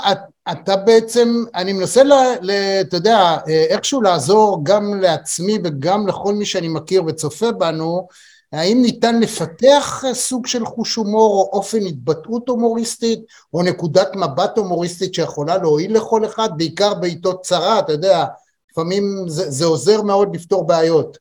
[0.52, 6.46] אתה בעצם, אני מנסה, ל, ל, אתה יודע, איכשהו לעזור גם לעצמי וגם לכל מי
[6.46, 8.08] שאני מכיר וצופה בנו,
[8.54, 13.20] האם ניתן לפתח סוג של חוש הומור או אופן התבטאות הומוריסטית
[13.54, 18.26] או נקודת מבט הומוריסטית שיכולה להועיל לכל אחד, בעיקר בעיתות צרה, אתה יודע,
[18.72, 21.18] לפעמים זה, זה עוזר מאוד לפתור בעיות.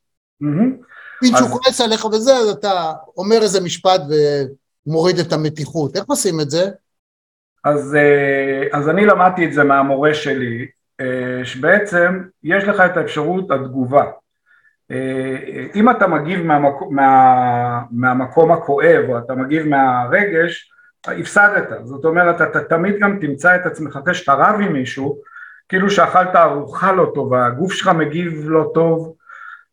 [1.25, 4.01] אם שהוא כועס עליך וזה, אז אתה אומר איזה משפט
[4.87, 5.97] ומוריד את המתיחות.
[5.97, 6.69] איך עושים את זה?
[7.65, 10.67] אז, אה, אז אני למדתי את זה מהמורה שלי,
[11.01, 14.05] אה, שבעצם יש לך את האפשרות התגובה.
[15.75, 20.73] אם אתה מגיב מהמקום, מה, מהמקום הכואב או אתה מגיב מהרגש,
[21.07, 21.69] הפסדת.
[21.85, 25.19] זאת אומרת, אתה תמיד גם תמצא את עצמך אחרי שאתה רב עם מישהו,
[25.69, 29.15] כאילו שאכלת ארוחה לא טובה, הגוף שלך מגיב לא טוב,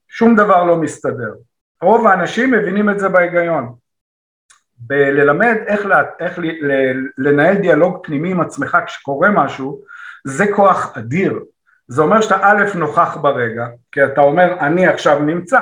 [0.07, 1.33] שום דבר לא מסתדר.
[1.81, 3.75] רוב האנשים מבינים את זה בהיגיון.
[4.77, 9.81] בללמד איך, לה, איך ל, ל, לנהל דיאלוג פנימי עם עצמך כשקורה משהו,
[10.25, 11.39] זה כוח אדיר.
[11.87, 15.59] זה אומר שאתה א' נוכח ברגע, כי אתה אומר אני עכשיו נמצא,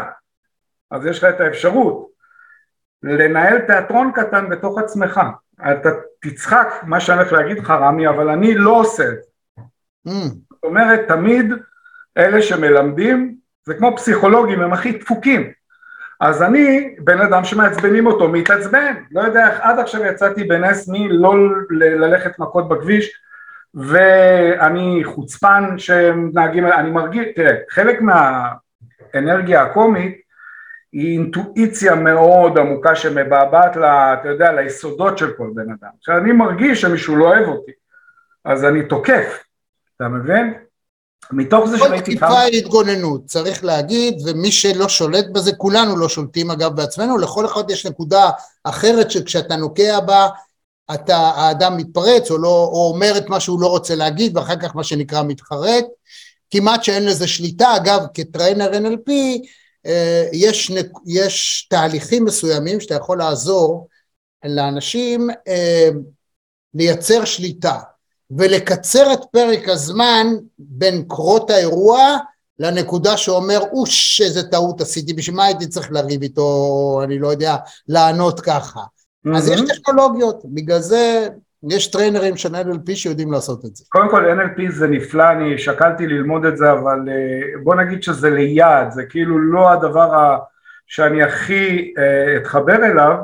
[0.92, 2.08] אז יש לך את האפשרות
[3.04, 5.22] לנהל תיאטרון קטן בתוך עצמך,
[5.72, 5.90] אתה
[6.22, 9.62] תצחק מה שאני הולך להגיד לך רמי, אבל אני לא עושה את זה.
[10.08, 10.12] Mm.
[10.50, 11.52] זאת אומרת תמיד
[12.18, 15.52] אלה שמלמדים זה כמו פסיכולוגים הם הכי דפוקים
[16.20, 21.08] אז אני בן אדם שמעצבנים אותו מתעצבן לא יודע איך עד עכשיו יצאתי בנס מי
[21.12, 21.34] לא
[21.72, 23.23] ללכת מכות בכביש
[23.74, 30.22] ואני חוצפן שנהגים, אני מרגיש, תראה, חלק מהאנרגיה הקומית
[30.92, 35.90] היא אינטואיציה מאוד עמוקה שמבעבעת, לה, אתה יודע, ליסודות של כל בן אדם.
[36.00, 37.72] עכשיו אני מרגיש שמישהו לא אוהב אותי,
[38.46, 39.44] אז אני תוקף,
[39.96, 40.54] אתה מבין?
[41.32, 42.28] מתוך זה שראיתי כמה...
[42.30, 47.18] כל תקיפה היא התגוננות, צריך להגיד, ומי שלא שולט בזה, כולנו לא שולטים אגב בעצמנו,
[47.18, 48.30] לכל אחד יש נקודה
[48.64, 50.28] אחרת שכשאתה נוקע בה,
[50.94, 54.76] אתה, האדם מתפרץ או, לא, או אומר את מה שהוא לא רוצה להגיד ואחר כך
[54.76, 55.86] מה שנקרא מתחרט,
[56.52, 59.12] כמעט שאין לזה שליטה, אגב כטריינר NLP
[59.86, 60.72] אה, יש,
[61.06, 63.88] יש תהליכים מסוימים שאתה יכול לעזור
[64.46, 65.90] לאנשים אה,
[66.74, 67.80] לייצר שליטה
[68.32, 70.28] ולקצר את פרק הזמן
[70.60, 72.18] בין קרות האירוע
[72.60, 77.02] לנקודה שאומר אוש איזה טעות עשיתי בשביל מה הייתי צריך לריב איתו?
[77.04, 77.56] אני לא יודע
[77.88, 78.82] לענות ככה.
[79.36, 81.28] אז יש טכנולוגיות, בגלל זה
[81.70, 83.86] יש טריינרים של NLP שיודעים לעשות את זה.
[83.90, 88.30] קודם כל NLP זה נפלא, אני שקלתי ללמוד את זה, אבל אה, בוא נגיד שזה
[88.30, 90.38] ליד, זה כאילו לא הדבר
[90.88, 93.16] שאני הכי uh, אתחבר אליו,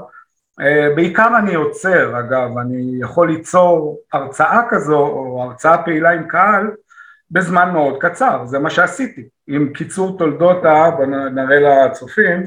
[0.62, 6.71] uh, בעיקר אני עוצר, אגב, אני יכול ליצור הרצאה כזו, או הרצאה פעילה עם קהל,
[7.31, 10.91] בזמן מאוד קצר, זה מה שעשיתי, עם קיצור תולדות ה...
[10.91, 12.43] בוא נראה לצופים,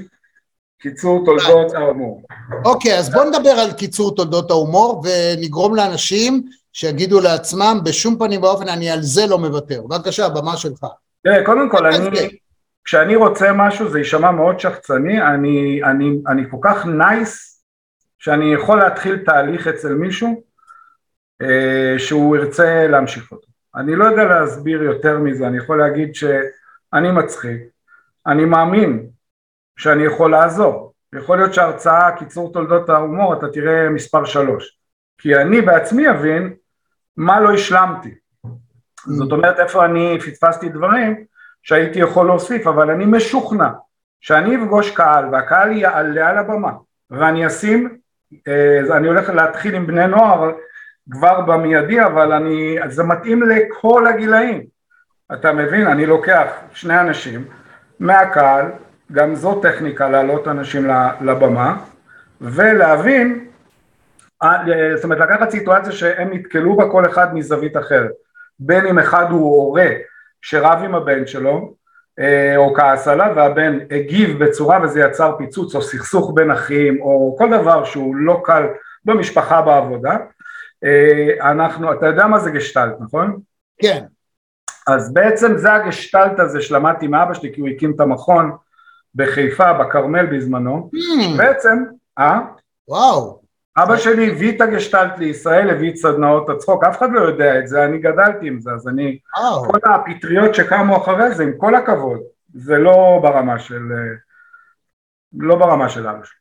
[0.82, 2.22] קיצור תולדות ההומור.
[2.64, 6.42] אוקיי, אז בוא נדבר על קיצור תולדות ההומור ונגרום לאנשים
[6.72, 9.82] שיגידו לעצמם בשום פנים ואופן אני על זה לא מוותר.
[9.82, 10.86] בבקשה, הבמה שלך.
[11.24, 12.28] תראה, קודם כל, אני,
[12.84, 17.62] כשאני רוצה משהו זה יישמע מאוד שחצני, אני, אני, אני כל כך נייס
[18.18, 20.42] שאני יכול להתחיל תהליך אצל מישהו
[21.42, 23.46] אה, שהוא ירצה להמשיך אותו.
[23.76, 27.60] אני לא יודע להסביר יותר מזה, אני יכול להגיד שאני מצחיק,
[28.26, 29.06] אני מאמין
[29.76, 30.92] שאני יכול לעזור.
[31.14, 34.78] יכול להיות שהרצאה קיצור תולדות ההומור אתה תראה מספר שלוש.
[35.18, 36.54] כי אני בעצמי אבין
[37.16, 38.14] מה לא השלמתי.
[39.06, 41.24] זאת אומרת איפה אני פספסתי דברים
[41.62, 43.68] שהייתי יכול להוסיף אבל אני משוכנע
[44.20, 46.72] שאני אפגוש קהל והקהל יעלה על הבמה.
[47.10, 47.98] ואני אשים,
[48.48, 50.50] אה, אני הולך להתחיל עם בני נוער
[51.10, 54.62] כבר במיידי אבל אני, זה מתאים לכל הגילאים.
[55.32, 57.44] אתה מבין, אני לוקח שני אנשים
[58.00, 58.66] מהקהל
[59.12, 61.76] גם זו טכניקה להעלות אנשים לבמה
[62.40, 63.48] ולהבין,
[64.42, 64.56] אה,
[64.94, 68.10] זאת אומרת לקחת סיטואציה שהם נתקלו בה כל אחד מזווית אחרת,
[68.58, 69.88] בין אם אחד הוא הורה
[70.42, 71.74] שרב עם הבן שלו
[72.18, 77.36] אה, או כעס עליו והבן הגיב בצורה וזה יצר פיצוץ או סכסוך בין אחים או
[77.38, 78.66] כל דבר שהוא לא קל
[79.04, 80.16] במשפחה בעבודה,
[80.84, 83.38] אה, אנחנו, אתה יודע מה זה גשטלט נכון?
[83.82, 84.04] כן.
[84.86, 88.52] אז בעצם זה הגשטלט הזה שלמדתי מאבא שלי כי הוא הקים את המכון
[89.14, 91.38] בחיפה, בכרמל בזמנו, mm.
[91.38, 91.84] בעצם,
[92.18, 92.40] אה?
[92.88, 93.42] וואו.
[93.76, 97.68] אבא שלי הביא את הגשטלט לישראל, הביא את סדנאות הצחוק, אף אחד לא יודע את
[97.68, 99.64] זה, אני גדלתי עם זה, אז אני, וואו.
[99.64, 102.20] כל הפטריות שקמו אחרי זה, עם כל הכבוד,
[102.54, 103.82] זה לא ברמה של,
[105.38, 106.36] לא ברמה של אבא שלי.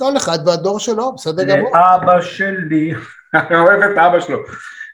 [0.00, 1.70] כל אחד והדור שלו, בסדר גמור.
[1.74, 2.94] אבא שלי,
[3.34, 4.38] אני אוהב את אבא שלו.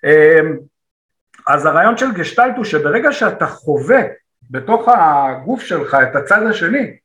[0.05, 0.57] אמ,
[1.49, 4.01] אז הרעיון של גשטלט הוא שברגע שאתה חווה
[4.51, 6.97] בתוך הגוף שלך את הצד השני,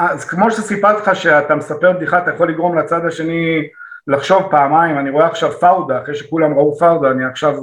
[0.00, 3.68] אז כמו שסיפרתי לך שאתה מספר בדיחה אתה יכול לגרום לצד השני
[4.06, 7.54] לחשוב פעמיים, אני רואה עכשיו פאודה, אחרי שכולם ראו פאודה אני עכשיו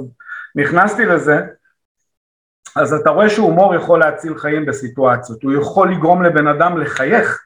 [0.54, 1.40] נכנסתי לזה,
[2.76, 7.44] אז אתה רואה שהומור יכול להציל חיים בסיטואציות, הוא יכול לגרום לבן אדם לחייך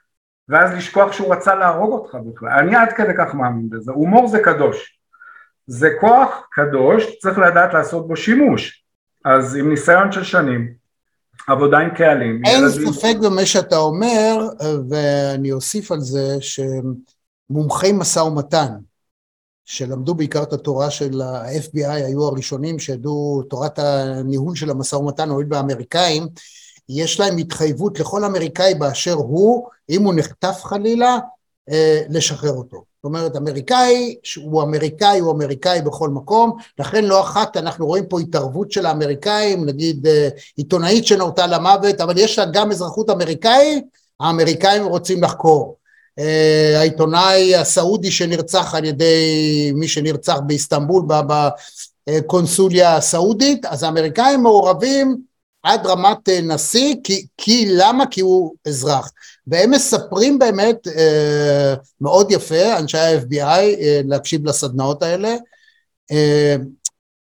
[0.49, 4.39] ואז לשכוח שהוא רצה להרוג אותך בכלל, אני עד כדי כך מאמין בזה, הומור זה
[4.39, 4.99] קדוש,
[5.67, 8.85] זה כוח קדוש, צריך לדעת לעשות בו שימוש,
[9.25, 10.82] אז עם ניסיון של שנים,
[11.47, 12.43] עבודה עם קהלים.
[12.45, 12.93] אין ילדים...
[12.93, 14.49] ספק במה שאתה אומר,
[14.89, 18.73] ואני אוסיף על זה שמומחי משא ומתן,
[19.65, 25.47] שלמדו בעיקר את התורה של ה-FBI, היו הראשונים שידעו תורת הניהול של המשא ומתן, הואיל
[25.47, 26.27] באמריקאים,
[26.89, 31.19] יש להם התחייבות לכל אמריקאי באשר הוא, אם הוא נחטף חלילה,
[31.71, 32.92] אה, לשחרר אותו.
[33.03, 38.21] זאת אומרת, אמריקאי הוא אמריקאי הוא אמריקאי בכל מקום, לכן לא אחת אנחנו רואים פה
[38.21, 43.85] התערבות של האמריקאים, נגיד אה, עיתונאית שנורתה למוות, אבל יש לה גם אזרחות אמריקאית,
[44.21, 45.77] האמריקאים רוצים לחקור.
[46.19, 51.03] אה, העיתונאי הסעודי שנרצח על ידי מי שנרצח באיסטנבול
[52.09, 55.17] בקונסוליה הסעודית, אז האמריקאים מעורבים
[55.63, 58.07] עד רמת אה, נשיא, כי, כי למה?
[58.07, 59.11] כי הוא אזרח.
[59.47, 65.37] והם מספרים באמת אה, מאוד יפה, אנשי ה-FBI, אה, להקשיב לסדנאות האלה,
[66.11, 66.57] אה,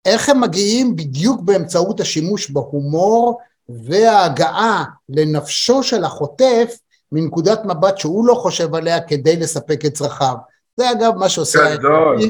[0.05, 6.79] איך הם מגיעים בדיוק באמצעות השימוש בהומור וההגעה לנפשו של החוטף
[7.13, 10.35] מנקודת מבט שהוא לא חושב עליה כדי לספק את צרכיו.
[10.77, 12.23] זה אגב מה שעושה ה-NLP,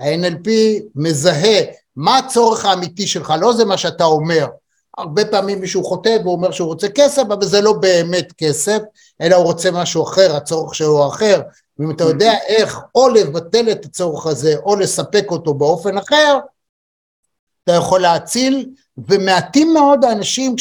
[0.00, 0.48] ה-NLP
[0.94, 1.60] מזהה
[1.96, 4.46] מה הצורך האמיתי שלך, לא זה מה שאתה אומר.
[4.98, 8.78] הרבה פעמים מישהו חוטא והוא אומר שהוא רוצה כסף, אבל זה לא באמת כסף,
[9.20, 11.40] אלא הוא רוצה משהו אחר, הצורך שלו אחר.
[11.78, 16.38] ואם אתה יודע איך או לבטל את הצורך הזה או לספק אותו באופן אחר,
[17.64, 20.56] אתה יכול להציל, ומעטים מאוד האנשים,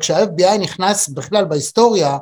[0.00, 2.18] כשה-FBI נכנס בכלל בהיסטוריה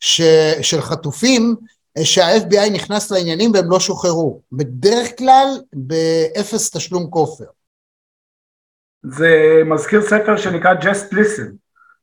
[0.00, 0.20] ש,
[0.62, 1.56] של חטופים,
[2.02, 4.40] שה-FBI נכנס לעניינים והם לא שוחררו.
[4.52, 7.44] בדרך כלל באפס תשלום כופר.
[9.02, 11.52] זה מזכיר ספר שנקרא Just Listen,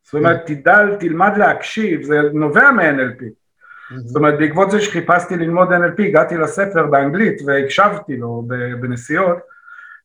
[0.03, 3.23] זאת אומרת תדע, תלמד להקשיב, זה נובע מ-NLP,
[3.95, 8.47] זאת אומרת בעקבות זה שחיפשתי ללמוד NLP הגעתי לספר באנגלית והקשבתי לו
[8.79, 9.37] בנסיעות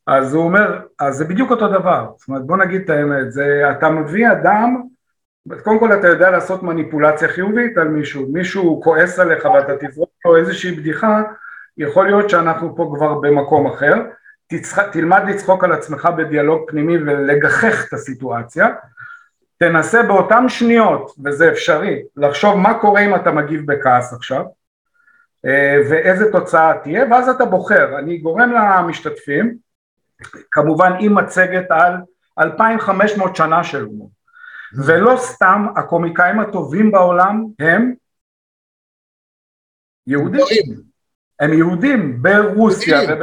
[0.06, 3.70] אז הוא אומר, אז זה בדיוק אותו דבר, זאת אומרת בוא נגיד את האמת, זה
[3.70, 4.82] אתה מביא אדם,
[5.62, 10.36] קודם כל אתה יודע לעשות מניפולציה חיובית על מישהו, מישהו כועס עליך ואתה תזרוק לו
[10.36, 11.22] איזושהי בדיחה,
[11.78, 13.94] יכול להיות שאנחנו פה כבר במקום אחר,
[14.48, 14.82] תצח...
[14.92, 18.68] תלמד לצחוק על עצמך בדיאלוג פנימי ולגחך את הסיטואציה,
[19.58, 24.44] תנסה באותן שניות, וזה אפשרי, לחשוב מה קורה אם אתה מגיב בכעס עכשיו,
[25.46, 27.98] אה, ואיזה תוצאה תהיה, ואז אתה בוחר.
[27.98, 29.56] אני גורם למשתתפים,
[30.50, 31.94] כמובן עם מצגת על
[32.38, 34.10] 2,500 שנה של הומור,
[34.86, 37.94] ולא סתם הקומיקאים הטובים בעולם הם
[40.06, 40.42] יהודים.
[41.40, 43.22] הם יהודים ברוסיה וב...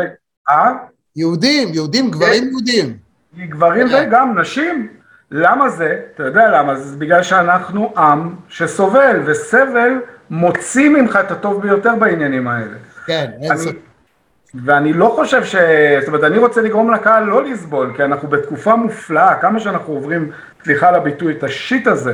[0.49, 0.73] אה?
[1.15, 2.49] יהודים, יהודים, גברים כן.
[2.49, 2.97] יהודים.
[3.49, 4.87] גברים וגם נשים.
[5.31, 5.99] למה זה?
[6.13, 6.75] אתה יודע למה?
[6.75, 9.91] זה בגלל שאנחנו עם שסובל, וסבל
[10.29, 12.77] מוציא ממך את הטוב ביותר בעניינים האלה.
[13.05, 13.75] כן, אין ספק.
[14.65, 15.55] ואני לא חושב ש...
[15.99, 20.31] זאת אומרת, אני רוצה לגרום לקהל לא לסבול, כי אנחנו בתקופה מופלאה, כמה שאנחנו עוברים,
[20.63, 22.13] סליחה על הביטוי, את השיט הזה,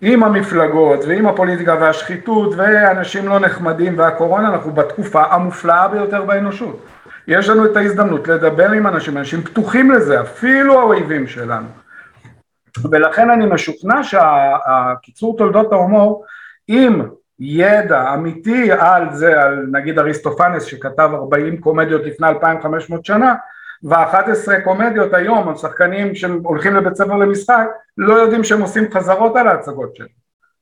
[0.00, 6.86] עם המפלגות ועם הפוליטיקה והשחיתות ואנשים לא נחמדים והקורונה, אנחנו בתקופה המופלאה ביותר באנושות.
[7.28, 11.66] יש לנו את ההזדמנות לדבר עם אנשים, אנשים פתוחים לזה, אפילו האויבים שלנו.
[12.90, 16.24] ולכן אני משוכנע שהקיצור תולדות ההומור,
[16.68, 17.02] עם
[17.38, 23.34] ידע אמיתי על זה, על נגיד אריסטופנס שכתב 40 קומדיות לפני 2500 שנה,
[23.84, 27.66] ו-11 קומדיות היום, השחקנים שהולכים לבית ספר למשחק,
[27.98, 30.08] לא יודעים שהם עושים חזרות על ההצגות שלהם.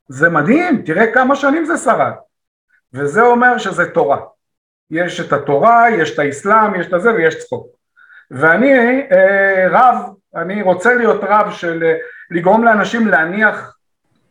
[0.08, 2.12] זה מדהים, תראה כמה שנים זה שרד.
[2.94, 4.18] וזה אומר שזה תורה.
[4.90, 7.66] יש את התורה, יש את האסלאם, יש את זה ויש צחוק.
[8.30, 8.72] ואני
[9.12, 9.96] אה, רב,
[10.36, 11.94] אני רוצה להיות רב של אה,
[12.30, 13.76] לגרום לאנשים להניח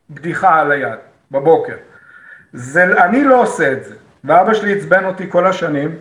[0.10, 1.00] בדיחה על היד
[1.32, 1.76] בבוקר.
[2.54, 5.96] זה, אני לא עושה את זה, ואבא שלי עצבן אותי כל השנים,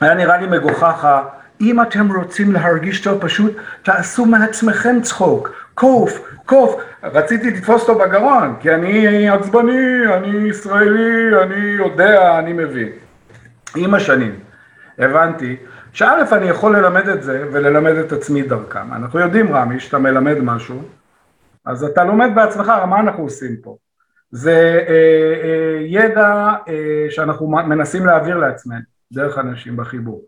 [0.00, 1.22] היה נראה לי מגוחך,
[1.60, 8.56] אם אתם רוצים להרגיש טוב פשוט תעשו מעצמכם צחוק, קוף, קוף, רציתי לתפוס אותו בגרון,
[8.60, 12.88] כי אני עצבני, אני ישראלי, אני יודע, אני מבין.
[13.76, 14.34] עם השנים
[14.98, 15.56] הבנתי
[15.92, 18.92] שא' אני יכול ללמד את זה וללמד את עצמי דרכם.
[18.92, 20.82] אנחנו יודעים רמי שאתה מלמד משהו,
[21.64, 23.76] אז אתה לומד בעצמך, מה אנחנו עושים פה?
[24.30, 24.94] זה אה,
[25.44, 28.80] אה, ידע אה, שאנחנו מנסים להעביר לעצמנו
[29.12, 30.22] דרך אנשים בחיבור.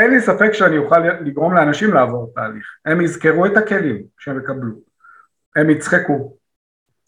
[0.00, 4.74] אין לי ספק שאני אוכל לגרום לאנשים לעבור תהליך, הם יזכרו את הכלים שהם יקבלו,
[5.56, 6.32] הם יצחקו,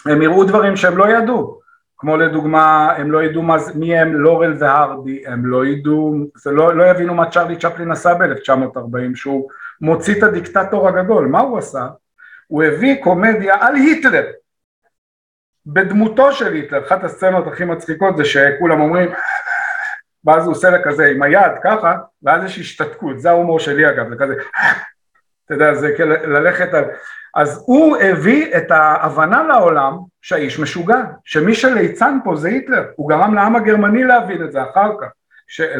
[0.06, 1.60] הם יראו דברים שהם לא ידעו,
[1.96, 3.42] כמו לדוגמה, הם לא ידעו
[3.74, 6.14] מי הם לורל והרדי, הם לא ידעו,
[6.46, 11.58] לא, לא יבינו מה צ'רלי צ'פלין עשה ב-1940 שהוא מוציא את הדיקטטור הגדול, מה הוא
[11.58, 11.86] עשה?
[12.46, 14.26] הוא הביא קומדיה על היטלר,
[15.66, 19.10] בדמותו של היטלר, אחת הסצנות הכי מצחיקות זה שכולם אומרים
[20.24, 24.08] ואז הוא עושה לה כזה עם היד ככה ואז יש השתתקות, זה ההומור שלי אגב,
[24.08, 24.34] זה כזה
[25.46, 25.94] אתה יודע, זה
[26.26, 26.84] ללכת על...
[27.34, 33.34] אז הוא הביא את ההבנה לעולם שהאיש משוגע, שמי שליצן פה זה היטלר, הוא גרם
[33.34, 35.06] לעם הגרמני להבין את זה אחר כך,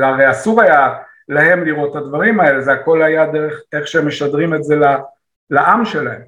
[0.02, 0.94] הרי אסור היה
[1.28, 4.76] להם לראות את הדברים האלה, זה הכל היה דרך איך שהם משדרים את זה
[5.50, 6.20] לעם שלהם,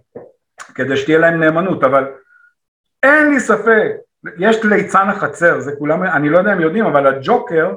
[0.75, 2.09] כדי שתהיה להם נאמנות, אבל
[3.03, 3.93] אין לי ספק,
[4.39, 7.75] יש ליצן החצר, זה כולם, אני לא יודע אם יודעים, אבל הג'וקר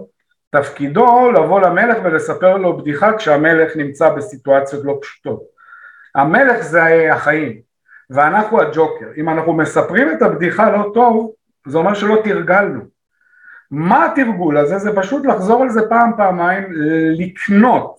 [0.50, 5.42] תפקידו לבוא למלך ולספר לו בדיחה כשהמלך נמצא בסיטואציות לא פשוטות.
[6.16, 7.62] המלך זה החיים,
[8.10, 9.06] ואנחנו הג'וקר.
[9.18, 11.32] אם אנחנו מספרים את הבדיחה לא טוב,
[11.68, 12.82] זה אומר שלא תרגלנו.
[13.72, 14.78] מה התרגול הזה?
[14.78, 16.64] זה פשוט לחזור על זה פעם פעמיים,
[17.18, 17.98] לקנות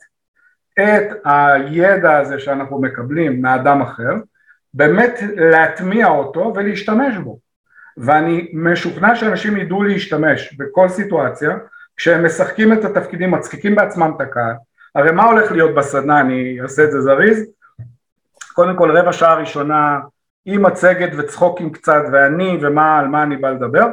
[0.80, 4.12] את הידע הזה שאנחנו מקבלים מאדם אחר,
[4.74, 7.38] באמת להטמיע אותו ולהשתמש בו.
[7.96, 11.50] ואני משוכנע שאנשים ידעו להשתמש בכל סיטואציה,
[11.98, 14.54] כשהם משחקים את התפקידים, מצחיקים בעצמם את הקהל,
[14.94, 17.46] הרי מה הולך להיות בסדנה, אני אעשה את זה זריז,
[18.52, 20.00] קודם כל רבע שעה ראשונה
[20.44, 23.86] עם מצגת וצחוקים קצת ואני ומה, על מה אני בא לדבר,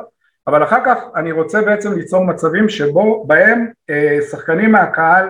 [0.48, 5.30] אבל אחר כך אני רוצה בעצם ליצור מצבים שבו, בהם אה, שחקנים מהקהל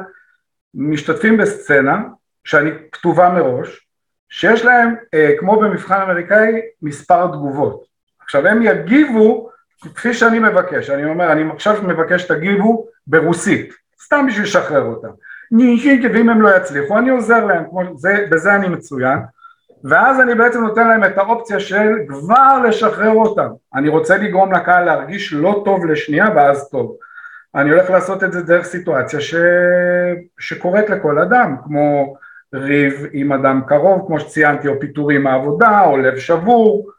[0.74, 2.04] משתתפים בסצנה
[2.44, 3.88] שאני כתובה מראש,
[4.30, 7.86] שיש להם, אה, כמו במבחן אמריקאי, מספר תגובות.
[8.22, 9.50] עכשיו הם יגיבו
[9.96, 13.74] כפי שאני מבקש, אני אומר, אני עכשיו מבקש שתגיבו ברוסית,
[14.06, 15.08] סתם בשביל לשחרר אותם.
[16.14, 19.20] ואם הם לא יצליחו, אני עוזר להם, כמו, זה, בזה אני מצוין,
[19.84, 23.48] ואז אני בעצם נותן להם את האופציה של כבר לשחרר אותם.
[23.76, 26.98] אני רוצה לגרום לקהל להרגיש לא טוב לשנייה ואז טוב.
[27.56, 29.36] אני הולך לעשות את זה דרך סיטואציה ש...
[30.40, 32.16] שקורית לכל אדם, כמו
[32.54, 36.90] ריב עם אדם קרוב, כמו שציינתי, או פיטורים מהעבודה, או לב שבור,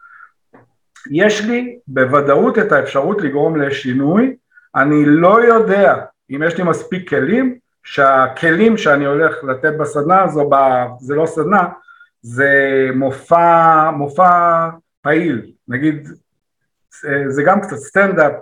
[1.11, 4.37] יש לי בוודאות את האפשרות לגרום לשינוי,
[4.75, 5.97] אני לא יודע
[6.31, 10.51] אם יש לי מספיק כלים, שהכלים שאני הולך לתת בסדנה הזו,
[11.01, 11.69] זה לא סדנה,
[12.23, 12.51] זה
[12.95, 14.69] מופע, מופע
[15.03, 16.09] פעיל, נגיד
[17.29, 18.33] זה גם קצת סטנדאפ,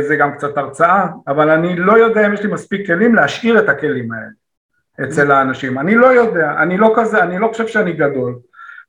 [0.00, 3.68] זה גם קצת הרצאה, אבל אני לא יודע אם יש לי מספיק כלים להשאיר את
[3.68, 8.38] הכלים האלה אצל האנשים, אני לא יודע, אני לא כזה, אני לא חושב שאני גדול,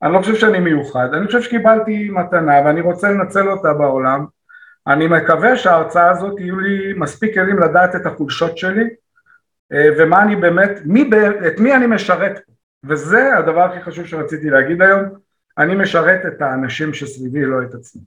[0.02, 4.26] אני לא חושב שאני מיוחד, אני חושב שקיבלתי מתנה ואני רוצה לנצל אותה בעולם,
[4.86, 8.84] אני מקווה שההרצאה הזאת יהיו לי מספיק כלים לדעת את החולשות שלי
[9.72, 11.10] אה, ומה אני באמת, מי,
[11.46, 12.40] את מי אני משרת,
[12.84, 15.02] וזה הדבר הכי חשוב שרציתי להגיד היום,
[15.58, 18.02] אני משרת את האנשים שסביבי, לא את עצמי.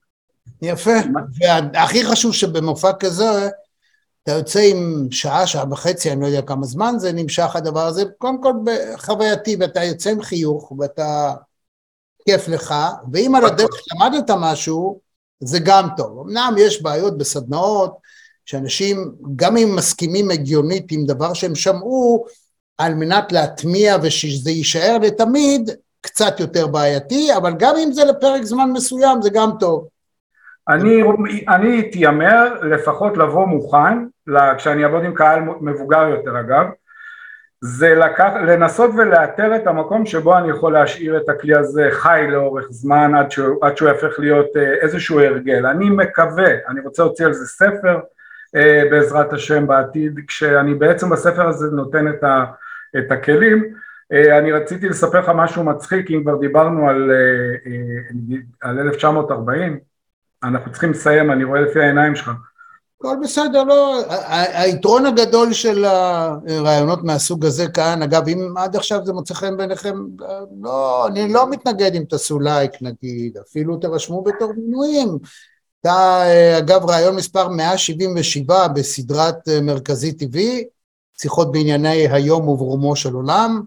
[0.62, 0.92] יפה,
[1.74, 3.50] והכי חשוב שבמופע כזה
[4.24, 8.04] אתה יוצא עם שעה, שעה וחצי, אני לא יודע כמה זמן זה נמשך הדבר הזה,
[8.18, 8.54] קודם כל
[8.98, 11.34] חווייתי, ואתה יוצא עם חיוך, ואתה
[12.26, 12.74] כיף לך,
[13.14, 15.00] ואם על הדרך למדת משהו,
[15.40, 16.28] זה גם טוב.
[16.28, 17.98] אמנם יש בעיות בסדנאות,
[18.46, 22.26] שאנשים, גם אם מסכימים הגיונית עם דבר שהם שמעו,
[22.78, 25.70] על מנת להטמיע ושזה יישאר לתמיד,
[26.02, 29.88] קצת יותר בעייתי, אבל גם אם זה לפרק זמן מסוים, זה גם טוב.
[30.70, 31.02] אני,
[31.48, 33.98] אני אתיימר לפחות לבוא מוכן,
[34.58, 36.66] כשאני אעבוד עם קהל מבוגר יותר אגב,
[37.62, 42.66] זה לקח, לנסות ולאתר את המקום שבו אני יכול להשאיר את הכלי הזה חי לאורך
[42.70, 45.66] זמן עד שהוא, עד שהוא יהפך להיות אה, איזשהו הרגל.
[45.66, 48.00] אני מקווה, אני רוצה להוציא על זה ספר
[48.56, 52.46] אה, בעזרת השם בעתיד, כשאני בעצם בספר הזה נותן את, ה,
[52.98, 53.74] את הכלים.
[54.12, 57.12] אה, אני רציתי לספר לך משהו מצחיק, אם כבר דיברנו על,
[58.62, 59.80] על 1940,
[60.44, 62.32] אנחנו צריכים לסיים, אני רואה לפי העיניים שלך.
[63.06, 64.02] הכל בסדר, לא,
[64.54, 69.96] היתרון הגדול של הרעיונות מהסוג הזה כאן, אגב, אם עד עכשיו זה מוצא חן בעיניכם,
[70.62, 75.18] לא, אני לא מתנגד אם תעשו לייק נגיד, אפילו תרשמו בתור מינויים.
[75.82, 76.22] אתה,
[76.58, 80.38] אגב, רעיון מספר 177 בסדרת מרכזי TV,
[81.22, 83.62] שיחות בענייני היום וברומו של עולם,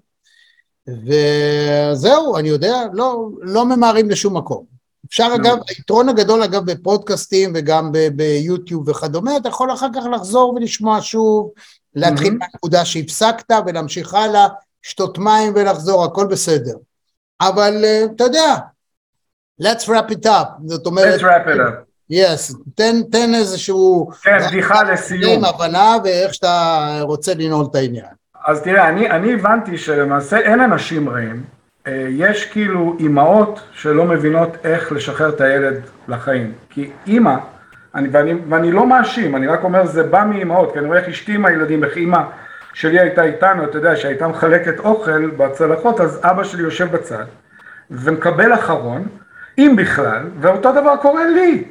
[0.89, 4.78] וזהו, אני יודע, לא, לא ממהרים לשום מקום.
[5.09, 10.99] אפשר אגב, היתרון הגדול אגב בפודקאסטים וגם ביוטיוב וכדומה, אתה יכול אחר כך לחזור ולשמוע
[11.01, 11.51] שוב,
[11.95, 14.47] להתחיל מהנקודה שהפסקת ולהמשיך הלאה,
[14.85, 16.75] לשתות מים ולחזור, הכל בסדר.
[17.41, 18.55] אבל אה, אתה יודע,
[19.63, 21.21] let's wrap it up, זאת אומרת...
[21.21, 22.13] let's wrap it up.
[22.13, 24.11] yes, תן, תן איזשהו...
[24.23, 25.45] כן, בדיחה לסיום.
[25.45, 28.19] הבנה ואיך שאתה רוצה לנעול את העניין.
[28.47, 31.45] אז תראה, אני, אני הבנתי שלמעשה אין אנשים רעים,
[32.09, 36.53] יש כאילו אימהות שלא מבינות איך לשחרר את הילד לחיים.
[36.71, 37.35] כי אימא,
[37.95, 41.09] אני, ואני, ואני לא מאשים, אני רק אומר זה בא מאימהות, כי אני רואה איך
[41.09, 42.21] אשתי עם הילדים, איך אימא
[42.73, 47.25] שלי הייתה איתנו, אתה יודע, שהייתה מחלקת אוכל בצלחות, אז אבא שלי יושב בצד
[47.91, 49.07] ומקבל אחרון,
[49.59, 51.65] אם בכלל, ואותו דבר קורה לי.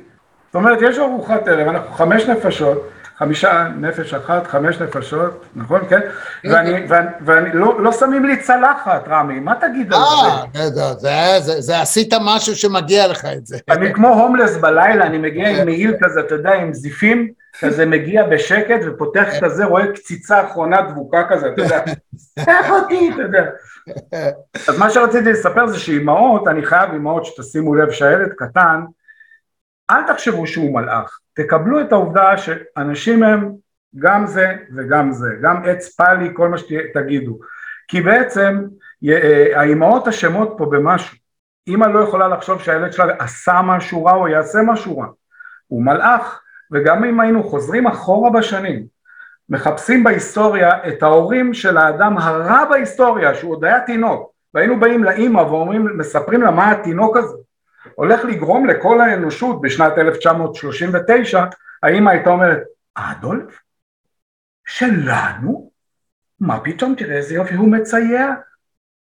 [0.48, 2.90] זאת אומרת, יש ארוחת ערב, אנחנו חמש נפשות,
[3.20, 5.82] חמישה נפש אחת, חמש נפשות, נכון?
[5.90, 6.00] כן?
[6.44, 10.60] ואני, ואני, ואני לא, לא שמים לי צלחת, רמי, מה תגיד על זה?
[10.60, 13.58] אה, זה, זה, זה, עשית משהו שמגיע לך את זה.
[13.70, 18.24] אני כמו הומלס בלילה, אני מגיע עם מעיל כזה, אתה יודע, עם זיפים, כזה מגיע
[18.24, 21.80] בשקט ופותח את הזה, רואה קציצה אחרונה דבוקה כזה, אתה יודע,
[22.46, 23.44] קח אותי, אתה יודע.
[24.70, 28.82] אז מה שרציתי לספר זה שאימהות, אני חייב אימהות שתשימו לב שהילד קטן,
[29.92, 33.52] אל תחשבו שהוא מלאך, תקבלו את העובדה שאנשים הם
[34.00, 37.40] גם זה וגם זה, גם עץ פאלי, כל מה שתגידו,
[37.88, 38.64] כי בעצם
[39.10, 41.18] אה, האימהות אשמות פה במשהו,
[41.68, 45.08] אימא לא יכולה לחשוב שהילד שלה עשה משהו רע או יעשה משהו רע,
[45.68, 48.86] הוא מלאך, וגם אם היינו חוזרים אחורה בשנים,
[49.50, 55.40] מחפשים בהיסטוריה את ההורים של האדם הרע בהיסטוריה, שהוא עוד היה תינוק, והיינו באים לאימא
[55.40, 57.38] ואומרים, מספרים לה מה התינוק הזה,
[58.00, 61.46] הולך לגרום לכל האנושות בשנת 1939,
[61.84, 62.64] האמא הייתה אומרת,
[62.96, 63.60] אדולף?
[64.68, 65.72] שלנו?
[66.40, 68.28] מה פתאום, תראה איזה יופי הוא מצייר.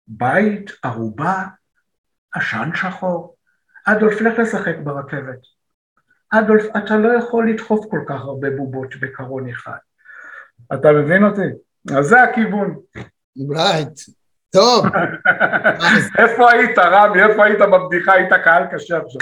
[0.06, 1.44] בית, ערובה,
[2.34, 3.36] עשן שחור.
[3.84, 5.38] אדולף, לך לשחק ברכבת.
[6.30, 9.78] אדולף, אתה לא יכול לדחוף כל כך הרבה בובות בקרון אחד.
[10.74, 11.48] אתה מבין אותי?
[11.98, 12.76] אז זה הכיוון.
[13.50, 14.00] רייט.
[14.54, 14.86] טוב.
[16.18, 17.22] איפה היית, רמי?
[17.22, 18.12] איפה היית בבדיחה?
[18.12, 19.20] היית קהל קשה עכשיו.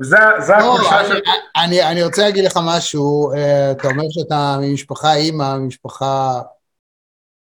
[0.00, 1.20] וזה החולשה של...
[1.64, 6.40] אני, אני רוצה להגיד לך משהו, אה, אתה אומר שאתה ממשפחה אימא, ממשפחה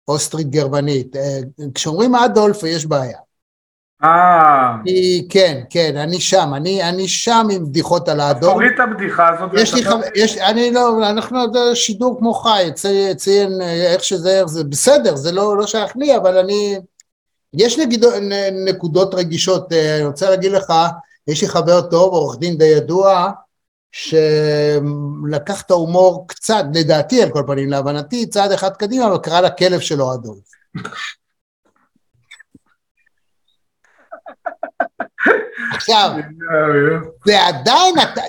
[0.07, 1.15] אוסטרית גרמנית.
[1.15, 1.39] אה,
[1.75, 3.17] כשאומרים אדולף יש בעיה.
[4.03, 4.75] אה.
[5.29, 8.53] כן, כן, אני שם, אני, אני שם עם בדיחות על האדום.
[8.53, 9.51] תוריד את הבדיחה הזאת.
[9.53, 11.39] יש לי, חבר, יש, אני לא, אנחנו
[11.73, 12.69] שידור כמו חי,
[13.15, 16.77] ציין אה, איך שזה, איך זה, בסדר, זה לא, לא שייך לי, אבל אני,
[17.53, 18.09] יש נגידו,
[18.65, 20.73] נקודות רגישות, אה, אני רוצה להגיד לך,
[21.27, 23.31] יש לי חבר טוב, עורך דין די ידוע,
[23.91, 30.13] שלקח את ההומור קצת, לדעתי על כל פנים, להבנתי, צעד אחד קדימה, וקרא לכלב שלו
[30.13, 30.51] אדולף.
[35.75, 36.11] עכשיו,
[37.25, 38.21] זה עדיין, אתה,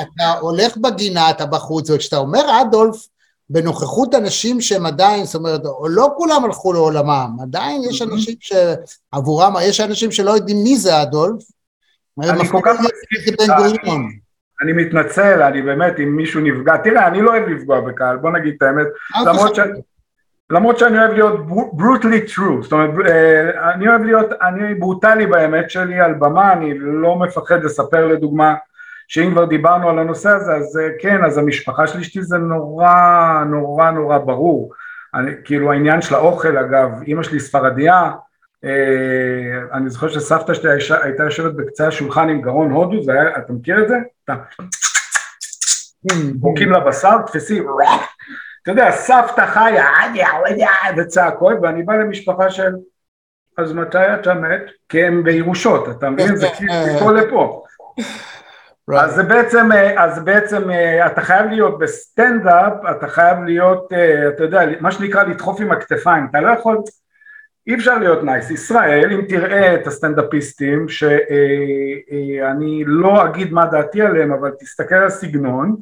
[0.00, 3.06] אתה הולך בגינה, אתה בחוץ, וכשאתה אומר אדולף,
[3.50, 9.80] בנוכחות אנשים שהם עדיין, זאת אומרת, לא כולם הלכו לעולמם, עדיין יש אנשים שעבורם, יש
[9.80, 11.42] אנשים שלא יודעים מי זה אדולף.
[12.22, 13.34] אני כל כך מסכים
[14.62, 18.54] אני מתנצל, אני באמת, אם מישהו נפגע, תראה, אני לא אוהב לפגוע בקהל, בוא נגיד
[18.56, 18.86] את האמת,
[19.26, 19.80] למרות שאני...
[20.50, 21.40] למרות שאני אוהב להיות
[21.78, 26.74] brutally true, זאת אומרת, אה, אני אוהב להיות, אני ברוטלי באמת שלי על במה, אני
[26.78, 28.54] לא מפחד לספר לדוגמה
[29.08, 33.44] שאם כבר דיברנו על הנושא הזה, אז אה, כן, אז המשפחה של אשתי זה נורא
[33.50, 34.72] נורא נורא ברור.
[35.14, 38.10] אני, כאילו העניין של האוכל, אגב, אימא שלי ספרדיה,
[38.64, 38.70] אה,
[39.72, 40.70] אני זוכר שסבתא שלי
[41.02, 43.96] הייתה יושבת בקצה השולחן עם גרון הודו, זה היה, אתה מכיר את זה?
[44.24, 44.34] אתה...
[46.34, 47.60] בוקעים לה בשר, תפסי,
[48.62, 49.88] אתה יודע, סבתא חיה,
[50.96, 52.72] וצעקות, ואני בא למשפחה של,
[53.58, 54.62] אז מתי אתה מת?
[54.88, 56.36] כי הם בירושות, אתה מבין?
[56.36, 57.64] זה כאילו פה
[58.88, 59.00] לפה.
[59.00, 64.44] אז בעצם, אה, אז בעצם אה, אתה חייב להיות בסטנדאפ, אתה חייב להיות, אה, אתה
[64.44, 66.78] יודע, מה שנקרא לדחוף עם הכתפיים, אתה לא יכול,
[67.66, 68.50] אי אפשר להיות nice.
[68.50, 75.76] ישראל, אם תראה את הסטנדאפיסטים, שאני לא אגיד מה דעתי עליהם, אבל תסתכל על הסגנון,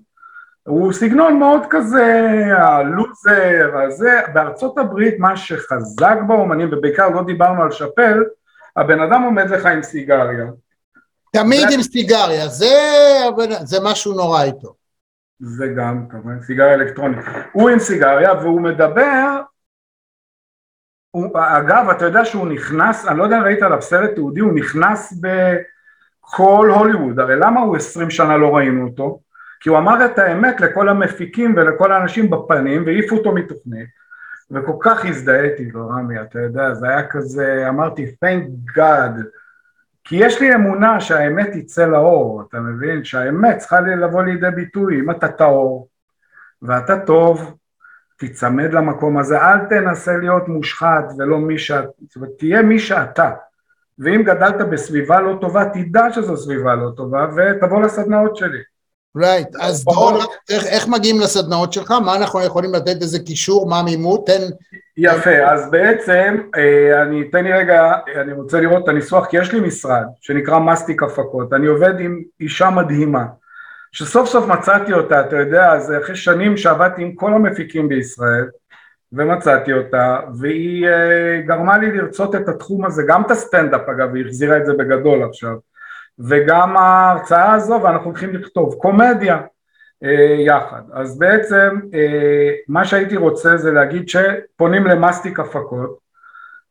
[0.62, 7.70] הוא סגנון מאוד כזה, הלוזר, הזה, בארצות הברית מה שחזק באומנים, ובעיקר לא דיברנו על
[7.70, 8.24] שאפל,
[8.76, 10.46] הבן אדם עומד לך עם סיגריה,
[11.30, 12.74] תמיד עם סיגריה, זה,
[13.64, 14.74] זה משהו נורא איתו.
[15.38, 17.24] זה גם, כמובן, סיגריה אלקטרונית.
[17.52, 19.40] הוא עם סיגריה והוא מדבר,
[21.10, 24.52] הוא, אגב, אתה יודע שהוא נכנס, אני לא יודע אם ראית עליו סרט תיעודי, הוא
[24.52, 29.20] נכנס בכל הוליווד, הרי למה הוא עשרים שנה לא ראינו אותו?
[29.60, 33.88] כי הוא אמר את האמת לכל המפיקים ולכל האנשים בפנים והעיפו אותו מתוכנית
[34.50, 39.20] וכל כך הזדהיתי לו רמי, אתה יודע, זה היה כזה, אמרתי thank God
[40.04, 43.04] כי יש לי אמונה שהאמת תצא לאור, אתה מבין?
[43.04, 45.88] שהאמת צריכה לבוא לידי ביטוי, אם אתה טהור
[46.62, 47.56] ואתה טוב,
[48.16, 53.30] תיצמד למקום הזה, אל תנסה להיות מושחת ולא מי שאת, זאת אומרת, תהיה מי שאתה.
[53.98, 58.58] ואם גדלת בסביבה לא טובה, תדע שזו סביבה לא טובה ותבוא לסדנאות שלי.
[59.16, 59.64] רייט, right.
[59.64, 60.14] אז דורון,
[60.50, 61.90] איך, איך מגיעים לסדנאות שלך?
[61.90, 64.26] מה אנחנו יכולים לתת איזה קישור, מה מימות?
[64.26, 64.40] תן...
[64.96, 69.52] יפה, אז בעצם, אה, אני, תן לי רגע, אני רוצה לראות את הניסוח, כי יש
[69.52, 73.24] לי משרד שנקרא מסטיק הפקות, אני עובד עם אישה מדהימה,
[73.92, 78.46] שסוף סוף מצאתי אותה, אתה יודע, זה אחרי שנים שעבדתי עם כל המפיקים בישראל,
[79.12, 84.24] ומצאתי אותה, והיא אה, גרמה לי לרצות את התחום הזה, גם את הסטנדאפ אגב, היא
[84.26, 85.56] החזירה את זה בגדול עכשיו,
[86.18, 89.40] וגם ההרצאה הזו, ואנחנו הולכים לכתוב קומדיה
[90.04, 90.82] אה, יחד.
[90.92, 95.98] אז בעצם אה, מה שהייתי רוצה זה להגיד שפונים למסטיק הפקות,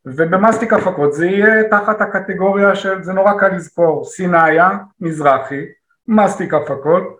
[0.05, 4.69] ובמסטיק הפקות זה יהיה תחת הקטגוריה של, זה נורא קל לזכור, סיניה,
[4.99, 5.61] מזרחי,
[6.07, 7.19] מסטיק הפקות,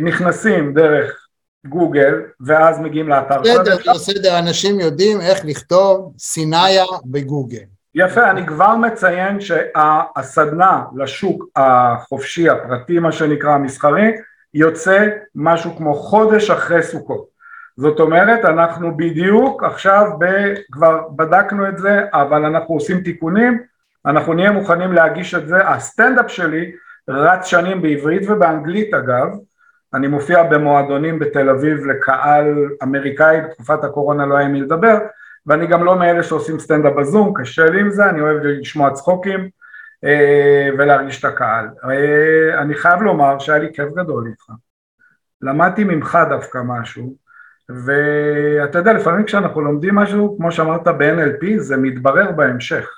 [0.00, 1.26] נכנסים דרך
[1.66, 3.40] גוגל, ואז מגיעים לאתר.
[3.40, 7.64] בסדר, בסדר, אנשים יודעים איך לכתוב סיניה בגוגל.
[7.94, 14.12] יפה, אני כבר מציין שהסדנה לשוק החופשי, הפרטי, מה שנקרא המסחרי,
[14.54, 17.24] יוצא משהו כמו חודש אחרי סוכות.
[17.76, 20.24] זאת אומרת, אנחנו בדיוק עכשיו, ב,
[20.72, 23.62] כבר בדקנו את זה, אבל אנחנו עושים תיקונים,
[24.06, 26.72] אנחנו נהיה מוכנים להגיש את זה, הסטנדאפ שלי
[27.08, 29.28] רץ שנים בעברית ובאנגלית אגב,
[29.94, 34.98] אני מופיע במועדונים בתל אביב לקהל אמריקאי, בתקופת הקורונה לא היה מי לדבר,
[35.46, 39.48] ואני גם לא מאלה שעושים סטנדאפ בזום, קשה לי עם זה, אני אוהב לשמוע צחוקים
[40.04, 41.68] אה, ולהרגיש את הקהל.
[41.84, 44.44] אה, אני חייב לומר שהיה לי כיף גדול איתך.
[45.42, 47.14] למדתי ממך דווקא משהו,
[47.68, 52.88] ואתה יודע, לפעמים כשאנחנו לומדים משהו, כמו שאמרת ב-NLP, זה מתברר בהמשך.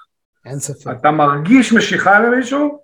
[0.47, 0.91] אין ספק.
[1.01, 2.79] אתה מרגיש משיכה למישהו,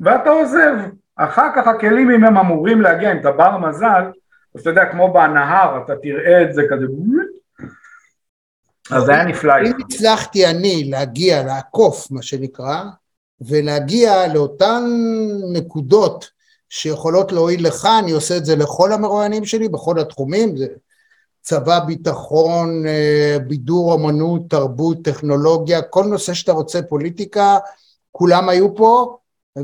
[0.00, 0.74] ואתה עוזב.
[1.16, 4.10] אחר כך הכלים אם הם אמורים להגיע, אם אתה בר מזל,
[4.54, 6.86] אז אתה יודע, כמו בנהר, אתה תראה את זה כזה,
[8.90, 9.52] אז זה היה נפלא.
[9.66, 12.84] אם הצלחתי אני להגיע, לעקוף, מה שנקרא,
[13.40, 14.84] ולהגיע לאותן
[15.52, 16.30] נקודות
[16.68, 20.66] שיכולות להועיל לך, אני עושה את זה לכל המרואיינים שלי, בכל התחומים, זה
[21.42, 27.58] צבא, ביטחון, אה, בידור, אמנות, תרבות, טכנולוגיה, כל נושא שאתה רוצה, פוליטיקה,
[28.12, 29.16] כולם היו פה,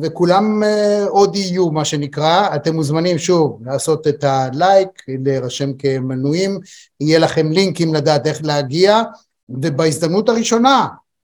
[0.03, 6.59] וכולם uh, עוד יהיו מה שנקרא, אתם מוזמנים שוב לעשות את הלייק, להירשם כמנויים,
[7.01, 9.03] יהיה לכם לינקים לדעת איך להגיע,
[9.49, 10.86] ובהזדמנות הראשונה,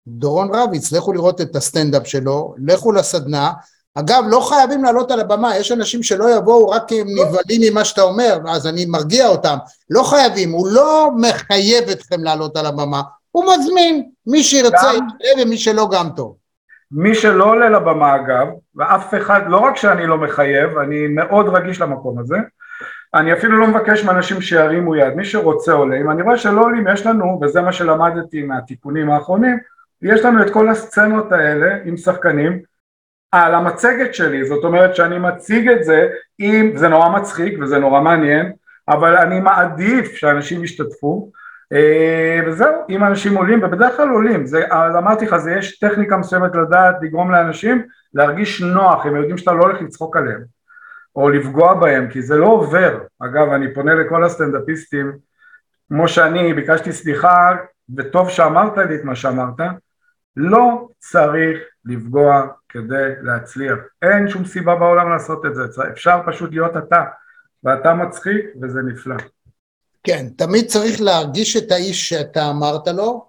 [0.09, 3.53] דורון רביץ, לכו לראות את הסטנדאפ שלו, לכו לסדנה,
[3.95, 7.85] אגב לא חייבים לעלות על הבמה, יש אנשים שלא יבואו רק כי הם נבהלים ממה
[7.85, 9.57] שאתה אומר, אז אני מרגיע אותם,
[9.91, 15.59] לא חייבים, הוא לא מחייב אתכם לעלות על הבמה, הוא מזמין, מי שירצה יתראה ומי
[15.59, 16.38] שלא גם טוב.
[16.93, 21.80] מי שלא עולה לבמה אגב, ואף אחד, לא רק שאני לא מחייב, אני מאוד רגיש
[21.80, 22.36] למקום הזה,
[23.14, 26.89] אני אפילו לא מבקש מאנשים שירימו יד, מי שרוצה עולה, אם אני רואה שלא עולים,
[26.93, 29.59] יש לנו, וזה מה שלמדתי מהתיקונים האחרונים,
[30.03, 32.61] יש לנו את כל הסצנות האלה עם שחקנים
[33.32, 36.09] על המצגת שלי, זאת אומרת שאני מציג את זה,
[36.41, 38.53] אם זה נורא מצחיק וזה נורא מעניין,
[38.89, 41.30] אבל אני מעדיף שאנשים ישתתפו,
[42.47, 44.64] וזהו, אם אנשים עולים, ובדרך כלל עולים, זה,
[44.99, 49.62] אמרתי לך, זה יש טכניקה מסוימת לדעת לגרום לאנשים להרגיש נוח, הם יודעים שאתה לא
[49.62, 50.45] הולך לצחוק עליהם,
[51.16, 52.99] או לפגוע בהם, כי זה לא עובר.
[53.21, 55.12] אגב, אני פונה לכל הסטנדאפיסטים,
[55.89, 57.57] כמו שאני ביקשתי סליחה,
[57.97, 59.61] וטוב שאמרת לי את מה שאמרת,
[60.37, 63.79] לא צריך לפגוע כדי להצליח.
[64.03, 65.62] אין שום סיבה בעולם לעשות את זה,
[65.93, 67.05] אפשר פשוט להיות אתה,
[67.64, 69.16] ואתה מצחיק וזה נפלא.
[70.03, 73.28] כן, תמיד צריך להרגיש את האיש שאתה אמרת לו,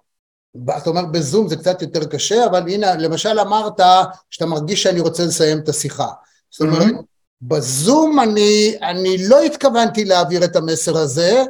[0.78, 3.80] אתה אומר בזום זה קצת יותר קשה, אבל הנה, למשל אמרת
[4.30, 6.08] שאתה מרגיש שאני רוצה לסיים את השיחה.
[6.50, 7.04] זאת אומרת, mm-hmm.
[7.42, 11.42] בזום אני, אני לא התכוונתי להעביר את המסר הזה,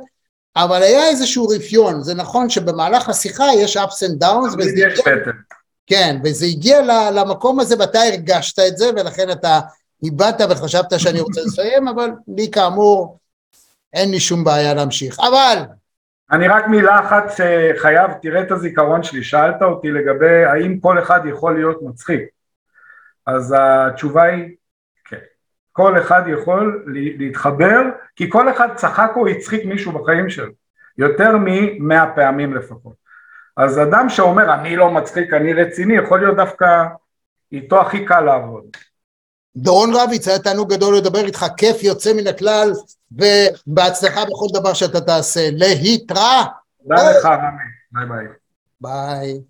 [0.56, 5.32] אבל היה איזשהו רפיון, זה נכון שבמהלך השיחה יש ups and downs, וזה יש הגיע,
[5.86, 9.60] כן, וזה הגיע למקום הזה ואתה הרגשת את זה, ולכן אתה
[10.02, 13.19] איבדת וחשבת שאני רוצה לסיים, אבל לי כאמור
[13.93, 15.62] אין לי שום בעיה להמשיך, אבל...
[16.32, 21.20] אני רק מילה אחת שחייב, תראה את הזיכרון שלי, שאלת אותי לגבי האם כל אחד
[21.26, 22.20] יכול להיות מצחיק,
[23.26, 24.57] אז התשובה היא
[25.05, 25.16] כן,
[25.72, 26.84] כל אחד יכול
[27.18, 27.80] להתחבר,
[28.16, 30.53] כי כל אחד צחק או הצחיק מישהו בחיים שלו,
[30.99, 32.95] יותר ממאה פעמים לפחות.
[33.57, 36.84] אז אדם שאומר אני לא מצחיק, אני רציני, יכול להיות דווקא
[37.53, 38.64] איתו הכי קל לעבוד.
[39.57, 42.72] דורון רביץ, היה תענוג גדול לדבר איתך, כיף יוצא מן הכלל,
[43.12, 45.48] ובהצלחה בכל דבר שאתה תעשה.
[45.53, 46.44] להתראה.
[46.82, 47.62] תודה לך, רמי.
[47.92, 48.26] ביי ביי.
[48.80, 49.40] ביי.